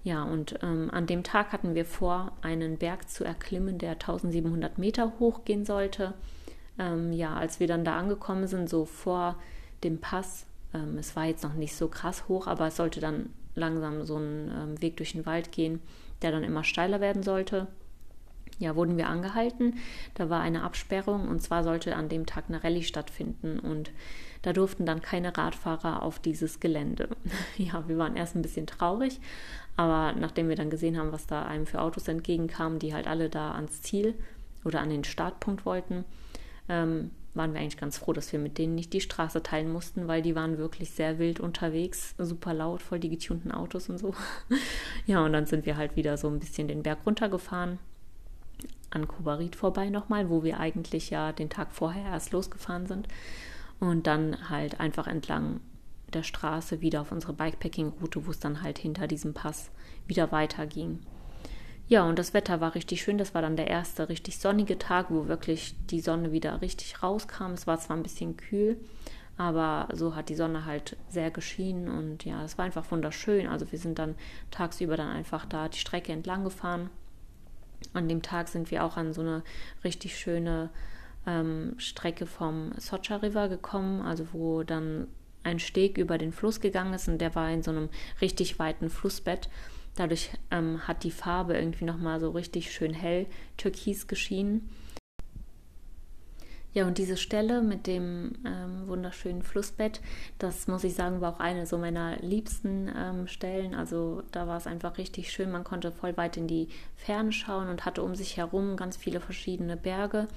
Ja, 0.04 0.24
und 0.24 0.60
ähm, 0.62 0.89
an 0.91 1.08
dem 1.08 1.24
Tag 1.24 1.54
hatten 1.54 1.76
wir 1.76 1.86
vor, 1.86 2.34
einen 2.41 2.78
Berg 2.78 3.10
zu 3.10 3.24
erklimmen, 3.24 3.78
der 3.78 3.91
1700 3.91 4.78
Meter 4.78 5.13
hoch 5.19 5.46
gehen 5.46 5.65
sollte. 5.65 6.13
ähm, 6.80 7.13
ja, 7.13 7.36
als 7.36 7.60
wir 7.60 7.67
dann 7.67 7.86
da 7.86 7.98
angekommen 7.98 8.48
sind, 8.48 8.69
so 8.69 8.86
vor 8.86 9.38
dem 9.84 10.00
Pass, 10.00 10.46
ähm, 10.74 10.98
es 10.98 11.15
war 11.15 11.26
jetzt 11.26 11.43
noch 11.43 11.54
nicht 11.54 11.76
so 11.76 11.88
krass 11.88 12.28
hoch, 12.28 12.48
aber 12.48 12.67
es 12.67 12.78
sollte 12.78 13.00
dann 13.00 13.30
langsam 13.56 14.04
so 14.04 14.17
ein 14.17 14.52
ähm, 14.52 14.82
Weg 14.82 14.98
durch 14.98 15.12
den 15.12 15.26
Wald 15.26 15.52
gehen, 15.52 15.82
der 16.22 16.32
dann 16.32 16.43
immer 16.43 16.63
steiler 16.63 17.00
werden 17.00 17.24
sollte. 17.24 17.67
Ja, 18.60 18.76
wurden 18.76 18.98
wir 18.98 19.08
angehalten. 19.08 19.76
Da 20.13 20.30
war 20.30 20.42
eine 20.42 20.63
Absperrung 20.63 21.28
und 21.28 21.42
zwar 21.42 21.63
sollte 21.63 21.96
an 21.96 22.10
dem 22.10 22.26
Tag 22.26 22.46
eine 22.48 22.63
Rallye 22.63 22.84
stattfinden 22.84 23.60
und 23.60 23.92
da 24.42 24.54
durften 24.54 24.86
dann 24.86 25.02
keine 25.02 25.36
Radfahrer 25.36 26.04
auf 26.04 26.20
dieses 26.20 26.60
Gelände. 26.60 27.10
ja, 27.58 27.88
wir 27.88 27.98
waren 27.98 28.16
erst 28.16 28.36
ein 28.36 28.42
bisschen 28.42 28.68
traurig, 28.68 29.20
aber 29.76 30.13
nachdem 30.20 30.50
wir 30.50 30.56
dann 30.56 30.70
gesehen 30.70 30.98
haben, 30.98 31.12
was 31.12 31.26
da 31.26 31.46
einem 31.46 31.66
für 31.66 31.82
Autos 31.82 32.08
entgegenkamen, 32.08 32.80
die 32.80 32.94
halt 32.94 33.08
alle 33.08 33.30
da 33.30 33.54
ans 33.54 33.82
Ziel 33.82 34.13
oder 34.63 34.82
an 34.82 34.89
den 34.89 35.04
Startpunkt 35.04 35.66
wollten, 35.66 36.06
ähm, 36.70 37.12
waren 37.34 37.54
wir 37.54 37.62
eigentlich 37.62 37.78
ganz 37.78 37.98
froh, 37.98 38.13
dass 38.13 38.32
wir 38.32 38.39
mit 38.39 38.58
denen 38.58 38.76
nicht 38.76 38.94
die 38.94 39.02
Straße 39.02 39.42
teilen 39.42 39.72
mussten, 39.72 40.08
weil 40.08 40.22
die 40.22 40.36
waren 40.36 40.58
wirklich 40.58 40.92
sehr 40.92 41.18
wild 41.20 41.39
unterwegs, 41.39 42.13
super 42.18 42.54
laut, 42.54 42.82
voll 42.82 43.00
die 43.00 43.10
getunten 43.10 43.52
Autos 43.52 43.89
und 43.89 43.98
so. 43.98 44.13
ja, 45.08 45.24
und 45.26 45.34
dann 45.34 45.46
sind 45.46 45.66
wir 45.66 45.78
halt 45.78 45.96
wieder 45.96 46.18
so 46.18 46.28
ein 46.28 46.39
bisschen 46.39 46.68
den 46.68 46.84
Berg 46.84 47.00
runtergefahren, 47.06 47.80
an 48.94 49.08
Kubarit 49.08 49.56
vorbei 49.56 49.90
nochmal, 49.90 50.30
wo 50.30 50.44
wir 50.44 50.60
eigentlich 50.60 51.10
ja 51.10 51.32
den 51.32 51.50
Tag 51.50 51.72
vorher 51.72 52.12
erst 52.12 52.32
losgefahren 52.32 52.88
sind. 52.88 53.08
Und 53.80 54.08
dann 54.08 54.50
halt 54.50 54.80
einfach 54.80 55.08
entlang 55.08 55.60
der 56.14 56.24
Straße 56.24 56.82
wieder 56.82 57.02
auf 57.02 57.12
unsere 57.12 57.34
Bikepacking-Route, 57.34 58.26
wo 58.26 58.32
es 58.32 58.40
dann 58.40 58.62
halt 58.62 58.78
hinter 58.78 59.08
diesem 59.08 59.34
Pass 59.34 59.72
wieder 60.08 60.32
weiterging. 60.32 61.00
Ja, 61.88 62.04
und 62.08 62.18
das 62.18 62.34
Wetter 62.34 62.62
war 62.62 62.76
richtig 62.76 63.02
schön. 63.02 63.18
Das 63.18 63.34
war 63.34 63.42
dann 63.42 63.58
der 63.58 63.68
erste 63.68 64.08
richtig 64.10 64.40
sonnige 64.40 64.78
Tag, 64.78 65.08
wo 65.10 65.28
wirklich 65.28 65.76
die 65.88 66.00
Sonne 66.00 66.32
wieder 66.32 66.62
richtig 66.62 67.04
rauskam. 67.04 67.52
Es 67.52 67.68
war 67.68 67.80
zwar 67.80 67.98
ein 67.98 68.04
bisschen 68.04 68.38
kühl, 68.38 68.80
aber 69.38 69.90
so 69.94 70.16
hat 70.16 70.30
die 70.30 70.36
Sonne 70.36 70.66
halt 70.66 70.96
sehr 71.10 71.30
geschienen 71.32 71.90
und 71.90 72.24
ja, 72.24 72.44
es 72.44 72.58
war 72.58 72.66
einfach 72.66 72.90
wunderschön. 72.92 73.48
Also 73.48 73.72
wir 73.72 73.80
sind 73.80 74.00
dann 74.00 74.16
tagsüber 74.52 74.96
dann 74.96 75.10
einfach 75.10 75.46
da 75.46 75.68
die 75.68 75.80
Strecke 75.80 76.14
entlang 76.14 76.44
gefahren. 76.44 76.90
An 77.93 78.08
dem 78.08 78.22
Tag 78.22 78.48
sind 78.48 78.72
wir 78.72 78.84
auch 78.84 78.98
an 78.98 79.13
so 79.13 79.22
eine 79.22 79.43
richtig 79.84 80.17
schöne 80.17 80.69
ähm, 81.26 81.76
Strecke 81.78 82.26
vom 82.26 82.72
Socha 82.78 83.17
River 83.17 83.50
gekommen, 83.50 84.02
also 84.02 84.28
wo 84.34 84.63
dann 84.63 85.08
ein 85.43 85.60
Steg 85.60 85.98
über 85.98 86.17
den 86.17 86.32
Fluss 86.32 86.62
gegangen 86.62 86.93
ist 86.93 87.08
und 87.08 87.19
der 87.19 87.36
war 87.36 87.52
in 87.52 87.63
so 87.63 87.72
einem 87.72 87.89
richtig 88.22 88.60
weiten 88.60 88.89
Flussbett. 88.89 89.50
Dadurch 89.96 90.32
ähm, 90.50 90.88
hat 90.88 91.04
die 91.04 91.12
Farbe 91.12 91.56
irgendwie 91.56 91.86
nochmal 91.86 92.19
so 92.19 92.32
richtig 92.32 92.72
schön 92.72 92.93
hell 92.93 93.28
türkis 93.58 94.08
geschienen. 94.08 94.69
Ja, 96.74 96.88
und 96.88 96.98
diese 96.98 97.18
Stelle 97.18 97.62
mit 97.62 97.86
dem 97.86 98.34
ähm, 98.46 98.88
wunderschönen 98.88 99.44
Flussbett, 99.44 100.02
das 100.40 100.68
muss 100.68 100.84
ich 100.84 100.96
sagen, 100.96 101.22
war 101.22 101.36
auch 101.36 101.40
eine 101.40 101.68
so 101.68 101.78
meiner 101.78 102.18
liebsten 102.18 102.92
ähm, 102.98 103.28
Stellen. 103.28 103.76
Also 103.76 104.24
da 104.32 104.48
war 104.48 104.58
es 104.58 104.66
einfach 104.66 104.98
richtig 104.98 105.32
schön. 105.32 105.52
Man 105.52 105.64
konnte 105.64 105.92
voll 105.92 106.18
weit 106.18 106.36
in 106.36 106.48
die 106.48 106.70
Ferne 106.96 107.32
schauen 107.32 107.70
und 107.70 107.86
hatte 107.86 108.02
um 108.02 108.16
sich 108.16 108.38
herum 108.38 108.76
ganz 108.76 108.98
viele 108.98 109.20
verschiedene 109.20 109.78
Berge 109.78 110.28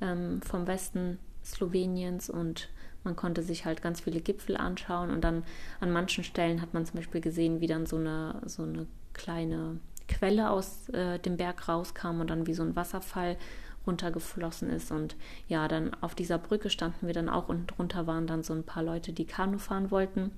ähm, 0.00 0.40
vom 0.40 0.66
Westen 0.66 1.18
Sloweniens 1.44 2.30
und 2.30 2.70
man 3.04 3.14
konnte 3.14 3.42
sich 3.42 3.64
halt 3.64 3.82
ganz 3.82 4.00
viele 4.00 4.20
Gipfel 4.20 4.56
anschauen 4.56 5.10
und 5.10 5.22
dann 5.22 5.44
an 5.80 5.90
manchen 5.92 6.24
Stellen 6.24 6.60
hat 6.60 6.74
man 6.74 6.84
zum 6.84 6.96
Beispiel 6.96 7.20
gesehen, 7.20 7.60
wie 7.60 7.66
dann 7.66 7.86
so 7.86 7.96
eine, 7.96 8.40
so 8.44 8.62
eine 8.62 8.86
kleine 9.12 9.78
Quelle 10.08 10.50
aus 10.50 10.88
äh, 10.90 11.18
dem 11.18 11.36
Berg 11.36 11.68
rauskam 11.68 12.20
und 12.20 12.30
dann 12.30 12.46
wie 12.46 12.54
so 12.54 12.62
ein 12.62 12.74
Wasserfall 12.74 13.36
runtergeflossen 13.86 14.70
ist. 14.70 14.90
Und 14.90 15.16
ja, 15.48 15.68
dann 15.68 15.94
auf 16.00 16.14
dieser 16.14 16.38
Brücke 16.38 16.70
standen 16.70 17.06
wir 17.06 17.14
dann 17.14 17.28
auch 17.28 17.48
und 17.48 17.66
drunter 17.66 18.06
waren 18.06 18.26
dann 18.26 18.42
so 18.42 18.54
ein 18.54 18.64
paar 18.64 18.82
Leute, 18.82 19.12
die 19.12 19.26
Kanu 19.26 19.58
fahren 19.58 19.90
wollten. 19.90 20.30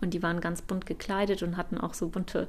Und 0.00 0.14
die 0.14 0.22
waren 0.22 0.40
ganz 0.40 0.62
bunt 0.62 0.86
gekleidet 0.86 1.42
und 1.42 1.56
hatten 1.56 1.76
auch 1.76 1.94
so 1.94 2.08
bunte 2.10 2.46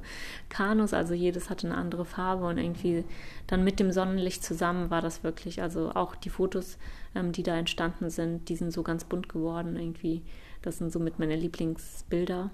Kanus, 0.48 0.94
also 0.94 1.12
jedes 1.12 1.50
hatte 1.50 1.66
eine 1.66 1.76
andere 1.76 2.04
Farbe 2.04 2.46
und 2.46 2.56
irgendwie 2.56 3.04
dann 3.48 3.64
mit 3.64 3.80
dem 3.80 3.90
Sonnenlicht 3.90 4.44
zusammen 4.44 4.90
war 4.90 5.00
das 5.00 5.24
wirklich, 5.24 5.60
also 5.60 5.90
auch 5.90 6.14
die 6.14 6.30
Fotos 6.30 6.78
ähm, 7.14 7.32
die 7.32 7.42
da 7.42 7.56
entstanden 7.56 8.10
sind, 8.10 8.48
die 8.48 8.56
sind 8.56 8.72
so 8.72 8.82
ganz 8.82 9.04
bunt 9.04 9.28
geworden 9.28 9.76
irgendwie. 9.76 10.22
Das 10.62 10.78
sind 10.78 10.92
somit 10.92 11.18
meine 11.18 11.36
Lieblingsbilder. 11.36 12.50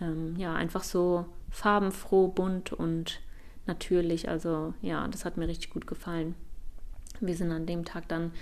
Ähm, 0.00 0.36
ja, 0.36 0.54
einfach 0.54 0.82
so 0.82 1.26
farbenfroh, 1.50 2.28
bunt 2.28 2.72
und 2.72 3.20
natürlich. 3.66 4.28
Also 4.28 4.74
ja, 4.82 5.06
das 5.08 5.24
hat 5.24 5.36
mir 5.36 5.48
richtig 5.48 5.70
gut 5.70 5.86
gefallen. 5.86 6.34
Wir 7.26 7.36
sind 7.36 7.52
an 7.52 7.66
dem 7.66 7.84
Tag 7.84 8.08
dann 8.08 8.32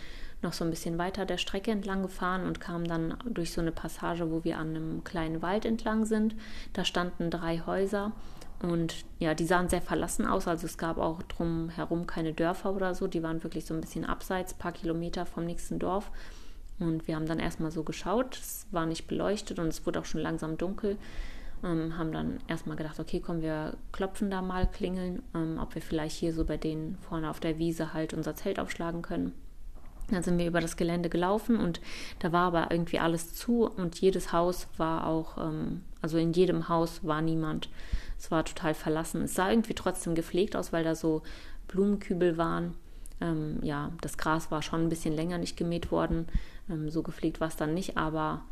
noch 0.43 0.53
so 0.53 0.65
ein 0.65 0.71
bisschen 0.71 0.99
weiter 0.99 1.25
der 1.25 1.39
Strecke 1.39 1.71
entlang 1.71 2.03
gefahren 2.03 2.47
und 2.47 2.61
kamen 2.61 2.87
dann 2.87 3.17
durch 3.25 3.53
so 3.53 3.61
eine 3.61 3.73
Passage, 3.73 4.31
wo 4.31 4.45
wir 4.45 4.59
an 4.59 4.71
einem 4.71 5.05
kleinen 5.05 5.41
Wald 5.41 5.65
entlang 5.65 6.05
sind. 6.05 6.35
Da 6.73 6.85
standen 6.85 7.31
drei 7.31 7.63
Häuser 7.65 8.13
und 8.63 9.05
ja, 9.19 9.35
die 9.35 9.45
sahen 9.45 9.69
sehr 9.69 9.83
verlassen 9.83 10.27
aus. 10.27 10.47
Also 10.47 10.67
es 10.67 10.79
gab 10.79 10.99
auch 10.99 11.23
drumherum 11.23 12.07
keine 12.07 12.33
Dörfer 12.33 12.73
oder 12.73 12.95
so. 12.95 13.09
Die 13.09 13.23
waren 13.23 13.43
wirklich 13.43 13.67
so 13.67 13.75
ein 13.75 13.81
bisschen 13.81 14.05
abseits, 14.05 14.55
paar 14.55 14.73
Kilometer 14.73 15.27
vom 15.27 15.45
nächsten 15.45 15.79
Dorf. 15.79 16.11
Und 16.79 17.07
wir 17.07 17.17
haben 17.17 17.27
dann 17.27 17.39
erstmal 17.39 17.71
so 17.71 17.83
geschaut. 17.83 18.37
Es 18.37 18.67
war 18.71 18.87
nicht 18.87 19.07
beleuchtet 19.07 19.59
und 19.59 19.69
es 19.69 19.85
wurde 19.85 20.01
auch 20.01 20.05
schon 20.05 20.21
langsam 20.21 20.59
dunkel. 20.59 20.97
Ähm, 21.65 21.97
haben 21.97 22.13
dann 22.13 22.39
erstmal 22.49 22.77
gedacht, 22.77 22.99
okay, 22.99 23.21
komm, 23.25 23.41
wir 23.41 23.77
klopfen 23.93 24.31
da 24.31 24.43
mal, 24.43 24.67
klingeln, 24.67 25.23
ähm, 25.35 25.59
ob 25.61 25.75
wir 25.75 25.83
vielleicht 25.83 26.17
hier 26.17 26.33
so 26.33 26.45
bei 26.45 26.57
denen 26.57 26.99
vorne 27.09 27.31
auf 27.31 27.41
der 27.41 27.59
Wiese 27.59 27.95
halt 27.95 28.15
unser 28.15 28.35
Zelt 28.35 28.59
aufschlagen 28.59 29.03
können. 29.03 29.33
Dann 30.11 30.23
sind 30.23 30.39
wir 30.39 30.47
über 30.47 30.61
das 30.61 30.77
Gelände 30.77 31.09
gelaufen 31.09 31.57
und 31.57 31.81
da 32.19 32.33
war 32.33 32.47
aber 32.49 32.71
irgendwie 32.71 32.99
alles 32.99 33.35
zu 33.35 33.65
und 33.65 34.01
jedes 34.01 34.33
Haus 34.33 34.67
war 34.77 35.07
auch, 35.07 35.39
ähm, 35.39 35.83
also 36.01 36.19
in 36.19 36.33
jedem 36.33 36.69
Haus 36.69 37.05
war 37.05 37.23
niemand. 37.23 37.69
Es 38.19 38.31
war 38.31 38.45
total 38.45 38.75
verlassen. 38.75 39.23
Es 39.23 39.35
sah 39.35 39.51
irgendwie 39.51 39.75
trotzdem 39.75 40.15
gepflegt 40.15 40.55
aus, 40.55 40.73
weil 40.73 40.85
da 40.85 40.95
so 40.95 41.23
Blumenkübel 41.69 42.37
waren. 42.37 42.75
Ähm, 43.21 43.59
ja, 43.63 43.91
das 44.01 44.19
Gras 44.19 44.51
war 44.51 44.63
schon 44.63 44.83
ein 44.83 44.89
bisschen 44.89 45.15
länger 45.15 45.39
nicht 45.39 45.57
gemäht 45.57 45.91
worden. 45.91 46.27
Ähm, 46.69 46.91
so 46.91 47.03
gepflegt 47.03 47.41
war 47.41 47.49
es 47.49 47.57
dann 47.57 47.75
nicht, 47.75 47.97
aber 47.97 48.43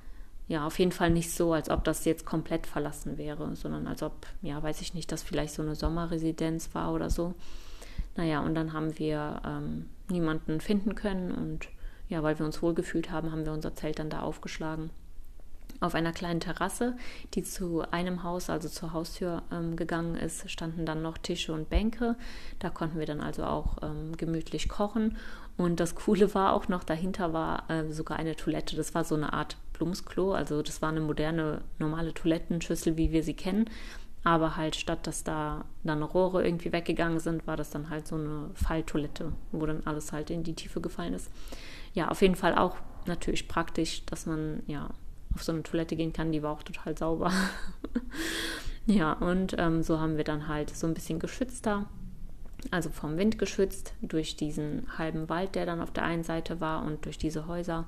ja, 0.50 0.66
auf 0.66 0.80
jeden 0.80 0.90
Fall 0.90 1.10
nicht 1.10 1.30
so, 1.30 1.52
als 1.52 1.70
ob 1.70 1.84
das 1.84 2.04
jetzt 2.04 2.26
komplett 2.26 2.66
verlassen 2.66 3.18
wäre, 3.18 3.54
sondern 3.54 3.86
als 3.86 4.02
ob, 4.02 4.26
ja, 4.42 4.60
weiß 4.60 4.80
ich 4.80 4.94
nicht, 4.94 5.12
das 5.12 5.22
vielleicht 5.22 5.54
so 5.54 5.62
eine 5.62 5.76
Sommerresidenz 5.76 6.74
war 6.74 6.92
oder 6.92 7.08
so. 7.08 7.34
Naja, 8.16 8.40
und 8.40 8.56
dann 8.56 8.72
haben 8.72 8.98
wir 8.98 9.40
ähm, 9.46 9.88
niemanden 10.08 10.60
finden 10.60 10.96
können 10.96 11.30
und 11.30 11.68
ja, 12.08 12.24
weil 12.24 12.36
wir 12.36 12.44
uns 12.44 12.62
wohlgefühlt 12.62 13.12
haben, 13.12 13.30
haben 13.30 13.44
wir 13.44 13.52
unser 13.52 13.76
Zelt 13.76 14.00
dann 14.00 14.10
da 14.10 14.22
aufgeschlagen 14.22 14.90
auf 15.78 15.94
einer 15.94 16.12
kleinen 16.12 16.40
Terrasse, 16.40 16.96
die 17.34 17.44
zu 17.44 17.82
einem 17.92 18.24
Haus, 18.24 18.50
also 18.50 18.68
zur 18.68 18.92
Haustür 18.92 19.44
ähm, 19.52 19.76
gegangen 19.76 20.16
ist, 20.16 20.50
standen 20.50 20.84
dann 20.84 21.00
noch 21.00 21.16
Tische 21.16 21.52
und 21.52 21.70
Bänke. 21.70 22.16
Da 22.58 22.70
konnten 22.70 22.98
wir 22.98 23.06
dann 23.06 23.20
also 23.20 23.44
auch 23.44 23.78
ähm, 23.82 24.16
gemütlich 24.16 24.68
kochen. 24.68 25.16
Und 25.56 25.80
das 25.80 25.94
Coole 25.94 26.34
war 26.34 26.52
auch 26.52 26.68
noch, 26.68 26.84
dahinter 26.84 27.32
war 27.32 27.70
äh, 27.70 27.90
sogar 27.90 28.18
eine 28.18 28.36
Toilette. 28.36 28.76
Das 28.76 28.94
war 28.94 29.04
so 29.04 29.14
eine 29.14 29.32
Art 29.32 29.56
Blumsklo. 29.80 30.34
Also 30.34 30.62
das 30.62 30.82
war 30.82 30.90
eine 30.90 31.00
moderne, 31.00 31.62
normale 31.78 32.12
Toilettenschüssel, 32.12 32.96
wie 32.96 33.12
wir 33.12 33.22
sie 33.22 33.34
kennen. 33.34 33.70
Aber 34.22 34.56
halt 34.56 34.76
statt 34.76 35.06
dass 35.06 35.24
da 35.24 35.64
dann 35.82 36.02
Rohre 36.02 36.44
irgendwie 36.44 36.72
weggegangen 36.72 37.18
sind, 37.20 37.46
war 37.46 37.56
das 37.56 37.70
dann 37.70 37.88
halt 37.88 38.06
so 38.06 38.16
eine 38.16 38.50
Falltoilette, 38.54 39.32
wo 39.50 39.64
dann 39.64 39.82
alles 39.86 40.12
halt 40.12 40.28
in 40.30 40.42
die 40.42 40.54
Tiefe 40.54 40.82
gefallen 40.82 41.14
ist. 41.14 41.30
Ja, 41.94 42.08
auf 42.08 42.20
jeden 42.20 42.36
Fall 42.36 42.54
auch 42.54 42.76
natürlich 43.06 43.48
praktisch, 43.48 44.04
dass 44.04 44.26
man 44.26 44.62
ja 44.66 44.90
auf 45.34 45.42
so 45.42 45.52
eine 45.52 45.62
Toilette 45.62 45.96
gehen 45.96 46.12
kann. 46.12 46.32
Die 46.32 46.42
war 46.42 46.52
auch 46.52 46.62
total 46.62 46.98
sauber. 46.98 47.32
ja, 48.86 49.14
und 49.14 49.54
ähm, 49.58 49.82
so 49.82 49.98
haben 49.98 50.18
wir 50.18 50.24
dann 50.24 50.48
halt 50.48 50.68
so 50.68 50.86
ein 50.86 50.94
bisschen 50.94 51.18
geschützter, 51.18 51.86
also 52.70 52.90
vom 52.90 53.16
Wind 53.16 53.38
geschützt, 53.38 53.94
durch 54.02 54.36
diesen 54.36 54.86
halben 54.98 55.30
Wald, 55.30 55.54
der 55.54 55.64
dann 55.64 55.80
auf 55.80 55.92
der 55.92 56.04
einen 56.04 56.24
Seite 56.24 56.60
war 56.60 56.84
und 56.84 57.06
durch 57.06 57.16
diese 57.16 57.46
Häuser 57.46 57.86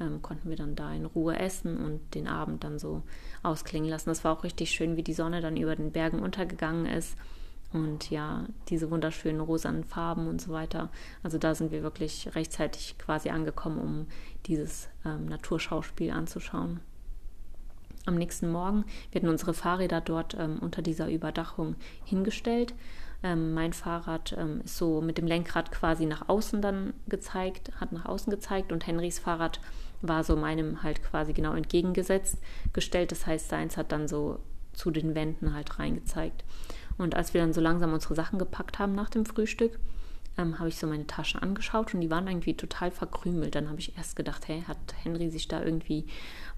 ähm, 0.00 0.22
konnten 0.22 0.48
wir 0.48 0.56
dann 0.56 0.74
da 0.74 0.92
in 0.92 1.04
Ruhe 1.04 1.38
essen 1.38 1.76
und 1.76 2.14
den 2.14 2.26
Abend 2.26 2.64
dann 2.64 2.78
so 2.78 3.02
ausklingen 3.42 3.90
lassen. 3.90 4.08
Das 4.08 4.24
war 4.24 4.36
auch 4.36 4.44
richtig 4.44 4.70
schön, 4.70 4.96
wie 4.96 5.02
die 5.02 5.12
Sonne 5.12 5.40
dann 5.40 5.56
über 5.56 5.76
den 5.76 5.92
Bergen 5.92 6.20
untergegangen 6.20 6.86
ist. 6.86 7.16
Und 7.72 8.10
ja, 8.10 8.46
diese 8.68 8.90
wunderschönen 8.90 9.40
rosanen 9.40 9.84
Farben 9.84 10.26
und 10.26 10.40
so 10.40 10.52
weiter. 10.52 10.90
Also 11.22 11.38
da 11.38 11.54
sind 11.54 11.70
wir 11.70 11.82
wirklich 11.82 12.34
rechtzeitig 12.34 12.96
quasi 12.98 13.30
angekommen, 13.30 13.78
um 13.78 14.06
dieses 14.46 14.88
ähm, 15.04 15.26
Naturschauspiel 15.26 16.10
anzuschauen. 16.10 16.80
Am 18.06 18.16
nächsten 18.16 18.50
Morgen 18.50 18.84
werden 19.12 19.28
unsere 19.28 19.54
Fahrräder 19.54 20.00
dort 20.00 20.34
ähm, 20.38 20.58
unter 20.60 20.82
dieser 20.82 21.08
Überdachung 21.10 21.76
hingestellt. 22.04 22.74
Ähm, 23.22 23.52
mein 23.52 23.72
Fahrrad 23.72 24.34
ähm, 24.38 24.62
ist 24.64 24.76
so 24.76 25.00
mit 25.00 25.18
dem 25.18 25.26
Lenkrad 25.26 25.72
quasi 25.72 26.06
nach 26.06 26.28
außen 26.28 26.62
dann 26.62 26.94
gezeigt, 27.08 27.70
hat 27.78 27.92
nach 27.92 28.06
außen 28.06 28.30
gezeigt 28.30 28.72
und 28.72 28.86
Henrys 28.86 29.18
Fahrrad 29.18 29.60
war 30.02 30.24
so 30.24 30.36
meinem 30.36 30.82
halt 30.82 31.02
quasi 31.02 31.32
genau 31.32 31.54
entgegengesetzt 31.54 32.38
gestellt. 32.72 33.12
Das 33.12 33.26
heißt, 33.26 33.48
seins 33.48 33.76
hat 33.76 33.92
dann 33.92 34.08
so 34.08 34.38
zu 34.72 34.90
den 34.90 35.14
Wänden 35.14 35.52
halt 35.52 35.78
reingezeigt. 35.78 36.44
Und 36.96 37.14
als 37.14 37.34
wir 37.34 37.40
dann 37.40 37.52
so 37.52 37.60
langsam 37.60 37.92
unsere 37.92 38.14
Sachen 38.14 38.38
gepackt 38.38 38.78
haben 38.78 38.94
nach 38.94 39.10
dem 39.10 39.26
Frühstück, 39.26 39.78
ähm, 40.38 40.58
habe 40.58 40.68
ich 40.68 40.76
so 40.76 40.86
meine 40.86 41.06
Taschen 41.06 41.42
angeschaut 41.42 41.92
und 41.94 42.00
die 42.00 42.10
waren 42.10 42.28
irgendwie 42.28 42.56
total 42.56 42.90
verkrümelt. 42.90 43.54
Dann 43.54 43.68
habe 43.68 43.80
ich 43.80 43.96
erst 43.96 44.16
gedacht, 44.16 44.48
hey, 44.48 44.62
hat 44.66 44.78
Henry 45.02 45.30
sich 45.30 45.48
da 45.48 45.62
irgendwie 45.62 46.06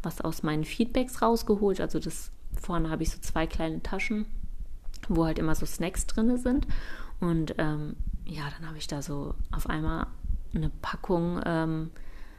was 0.03 0.20
aus 0.20 0.42
meinen 0.42 0.64
Feedbacks 0.64 1.22
rausgeholt? 1.22 1.81
Also 1.81 1.98
das 1.98 2.31
vorne 2.61 2.90
habe 2.90 3.03
ich 3.03 3.11
so 3.11 3.18
zwei 3.20 3.46
kleine 3.46 3.83
Taschen, 3.83 4.27
wo 5.08 5.24
halt 5.24 5.38
immer 5.38 5.54
so 5.54 5.66
Snacks 5.66 6.06
drin 6.06 6.36
sind. 6.38 6.66
Und 7.20 7.54
ähm, 7.58 7.96
ja, 8.24 8.44
dann 8.56 8.68
habe 8.68 8.78
ich 8.78 8.86
da 8.86 9.02
so 9.02 9.34
auf 9.50 9.68
einmal 9.68 10.06
eine 10.54 10.70
Packung 10.82 11.40
ähm, 11.44 11.90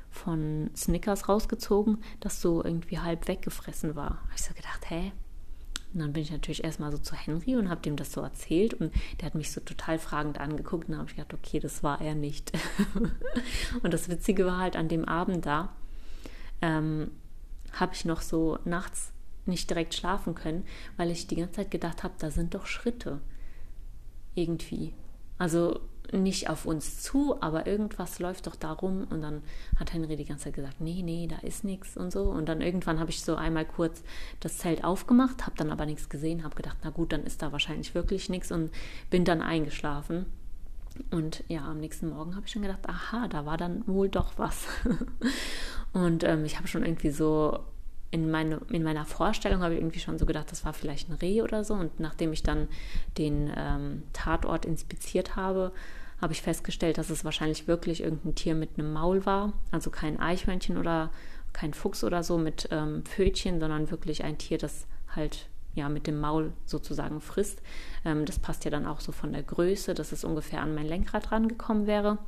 von 0.09 0.69
Snickers 0.75 1.27
rausgezogen, 1.27 1.97
das 2.19 2.41
so 2.41 2.63
irgendwie 2.63 2.99
halb 2.99 3.27
weggefressen 3.27 3.95
war. 3.95 4.21
Habe 4.21 4.33
ich 4.35 4.43
so 4.43 4.53
gedacht, 4.53 4.89
hä? 4.89 5.11
Und 5.93 5.99
dann 5.99 6.13
bin 6.13 6.23
ich 6.23 6.31
natürlich 6.31 6.63
erstmal 6.63 6.91
so 6.91 6.97
zu 6.97 7.15
Henry 7.15 7.55
und 7.55 7.69
habe 7.69 7.81
dem 7.81 7.95
das 7.95 8.11
so 8.11 8.21
erzählt 8.21 8.73
und 8.73 8.91
der 9.19 9.27
hat 9.27 9.35
mich 9.35 9.51
so 9.51 9.61
total 9.61 9.99
fragend 9.99 10.39
angeguckt 10.39 10.89
und 10.89 10.97
habe 10.97 11.07
ich 11.07 11.15
gedacht, 11.15 11.33
okay, 11.33 11.59
das 11.59 11.83
war 11.83 12.01
er 12.01 12.15
nicht. 12.15 12.51
und 13.83 13.93
das 13.93 14.09
Witzige 14.09 14.45
war 14.45 14.57
halt 14.57 14.75
an 14.75 14.87
dem 14.87 15.05
Abend 15.05 15.45
da, 15.45 15.75
ähm, 16.61 17.11
habe 17.73 17.93
ich 17.93 18.05
noch 18.05 18.21
so 18.21 18.57
nachts 18.65 19.13
nicht 19.45 19.69
direkt 19.69 19.93
schlafen 19.93 20.35
können, 20.35 20.65
weil 20.97 21.11
ich 21.11 21.27
die 21.27 21.35
ganze 21.35 21.53
Zeit 21.53 21.71
gedacht 21.71 22.03
habe, 22.03 22.13
da 22.17 22.31
sind 22.31 22.53
doch 22.55 22.65
Schritte. 22.65 23.19
Irgendwie. 24.35 24.93
Also 25.37 25.79
nicht 26.11 26.49
auf 26.49 26.65
uns 26.65 27.01
zu, 27.01 27.41
aber 27.41 27.65
irgendwas 27.65 28.19
läuft 28.19 28.47
doch 28.47 28.55
da 28.55 28.71
rum. 28.71 29.07
Und 29.09 29.21
dann 29.21 29.41
hat 29.77 29.93
Henry 29.93 30.15
die 30.15 30.25
ganze 30.25 30.45
Zeit 30.45 30.53
gesagt, 30.53 30.81
nee, 30.81 31.01
nee, 31.03 31.27
da 31.27 31.37
ist 31.37 31.63
nichts 31.63 31.97
und 31.97 32.11
so. 32.11 32.23
Und 32.23 32.47
dann 32.49 32.61
irgendwann 32.61 32.99
habe 32.99 33.09
ich 33.09 33.21
so 33.21 33.35
einmal 33.35 33.65
kurz 33.65 34.03
das 34.39 34.57
Zelt 34.57 34.83
aufgemacht, 34.83 35.45
habe 35.45 35.55
dann 35.57 35.71
aber 35.71 35.85
nichts 35.85 36.09
gesehen, 36.09 36.43
habe 36.43 36.55
gedacht, 36.55 36.77
na 36.83 36.89
gut, 36.89 37.13
dann 37.13 37.23
ist 37.23 37.41
da 37.41 37.51
wahrscheinlich 37.51 37.95
wirklich 37.95 38.29
nichts 38.29 38.51
und 38.51 38.71
bin 39.09 39.25
dann 39.25 39.41
eingeschlafen. 39.41 40.25
Und 41.09 41.43
ja, 41.47 41.65
am 41.65 41.79
nächsten 41.79 42.09
Morgen 42.09 42.35
habe 42.35 42.45
ich 42.45 42.51
schon 42.51 42.61
gedacht, 42.61 42.87
aha, 42.87 43.27
da 43.27 43.45
war 43.45 43.57
dann 43.57 43.87
wohl 43.87 44.09
doch 44.09 44.37
was. 44.37 44.67
und 45.93 46.23
ähm, 46.23 46.45
ich 46.45 46.57
habe 46.57 46.67
schon 46.67 46.85
irgendwie 46.85 47.09
so 47.09 47.59
in, 48.13 48.29
meine, 48.29 48.61
in 48.69 48.83
meiner 48.83 49.05
Vorstellung 49.05 49.63
habe 49.63 49.73
ich 49.73 49.79
irgendwie 49.79 49.99
schon 49.99 50.19
so 50.19 50.27
gedacht, 50.27 50.51
das 50.51 50.63
war 50.63 50.73
vielleicht 50.73 51.09
ein 51.09 51.15
Reh 51.15 51.41
oder 51.41 51.63
so. 51.63 51.73
Und 51.73 51.99
nachdem 51.99 52.31
ich 52.31 52.43
dann 52.43 52.67
den 53.17 53.51
ähm, 53.57 54.03
Tatort 54.13 54.65
inspiziert 54.65 55.35
habe, 55.35 55.71
habe 56.21 56.31
ich 56.31 56.43
festgestellt, 56.43 56.99
dass 56.99 57.09
es 57.09 57.25
wahrscheinlich 57.25 57.67
wirklich 57.67 58.03
irgendein 58.03 58.35
Tier 58.35 58.53
mit 58.53 58.77
einem 58.77 58.93
Maul 58.93 59.25
war. 59.25 59.53
Also 59.71 59.89
kein 59.89 60.19
Eichhörnchen 60.19 60.77
oder 60.77 61.09
kein 61.53 61.73
Fuchs 61.73 62.03
oder 62.03 62.21
so 62.21 62.37
mit 62.37 62.69
ähm, 62.69 63.03
Pfötchen, 63.03 63.59
sondern 63.59 63.89
wirklich 63.89 64.23
ein 64.23 64.37
Tier, 64.37 64.59
das 64.59 64.85
halt 65.09 65.49
ja 65.73 65.89
mit 65.89 66.05
dem 66.05 66.19
Maul 66.19 66.53
sozusagen 66.65 67.19
frisst. 67.19 67.63
Ähm, 68.05 68.25
das 68.25 68.37
passt 68.37 68.63
ja 68.63 68.69
dann 68.69 68.85
auch 68.85 68.99
so 68.99 69.11
von 69.11 69.33
der 69.33 69.41
Größe, 69.41 69.95
dass 69.95 70.11
es 70.11 70.23
ungefähr 70.23 70.61
an 70.61 70.75
mein 70.75 70.85
Lenkrad 70.85 71.31
rangekommen 71.31 71.87
wäre. 71.87 72.19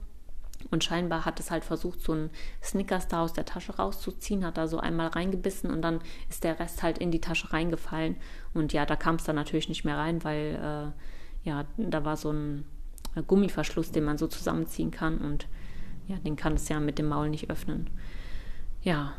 Und 0.72 0.84
scheinbar 0.84 1.26
hat 1.26 1.40
es 1.40 1.52
halt 1.52 1.64
versucht, 1.64 2.02
so 2.02 2.14
einen 2.14 2.30
Snickers 2.64 3.08
da 3.08 3.22
aus 3.22 3.34
der 3.34 3.46
Tasche 3.46 3.76
rauszuziehen, 3.76 4.46
hat 4.46 4.58
da 4.58 4.68
so 4.68 4.80
einmal 4.80 5.08
reingebissen 5.08 5.70
und 5.70 5.82
dann 5.82 6.00
ist 6.30 6.44
der 6.44 6.60
Rest 6.60 6.82
halt 6.84 6.98
in 6.98 7.12
die 7.12 7.22
Tasche 7.22 7.54
reingefallen. 7.54 8.16
Und 8.54 8.74
ja, 8.74 8.86
da 8.86 8.96
kam 8.96 9.16
es 9.16 9.24
dann 9.24 9.36
natürlich 9.36 9.70
nicht 9.70 9.86
mehr 9.86 9.98
rein, 9.98 10.24
weil 10.24 10.94
äh, 11.44 11.48
ja, 11.48 11.66
da 11.78 12.04
war 12.04 12.18
so 12.18 12.32
ein 12.32 12.66
Gummiverschluss, 13.28 13.92
den 13.92 14.04
man 14.04 14.18
so 14.18 14.28
zusammenziehen 14.28 14.92
kann 14.92 15.20
und 15.20 15.48
ja, 16.08 16.18
den 16.18 16.36
kann 16.36 16.54
es 16.54 16.70
ja 16.70 16.80
mit 16.80 17.00
dem 17.00 17.08
Maul 17.08 17.30
nicht 17.30 17.50
öffnen. 17.50 17.90
Ja, 18.82 19.14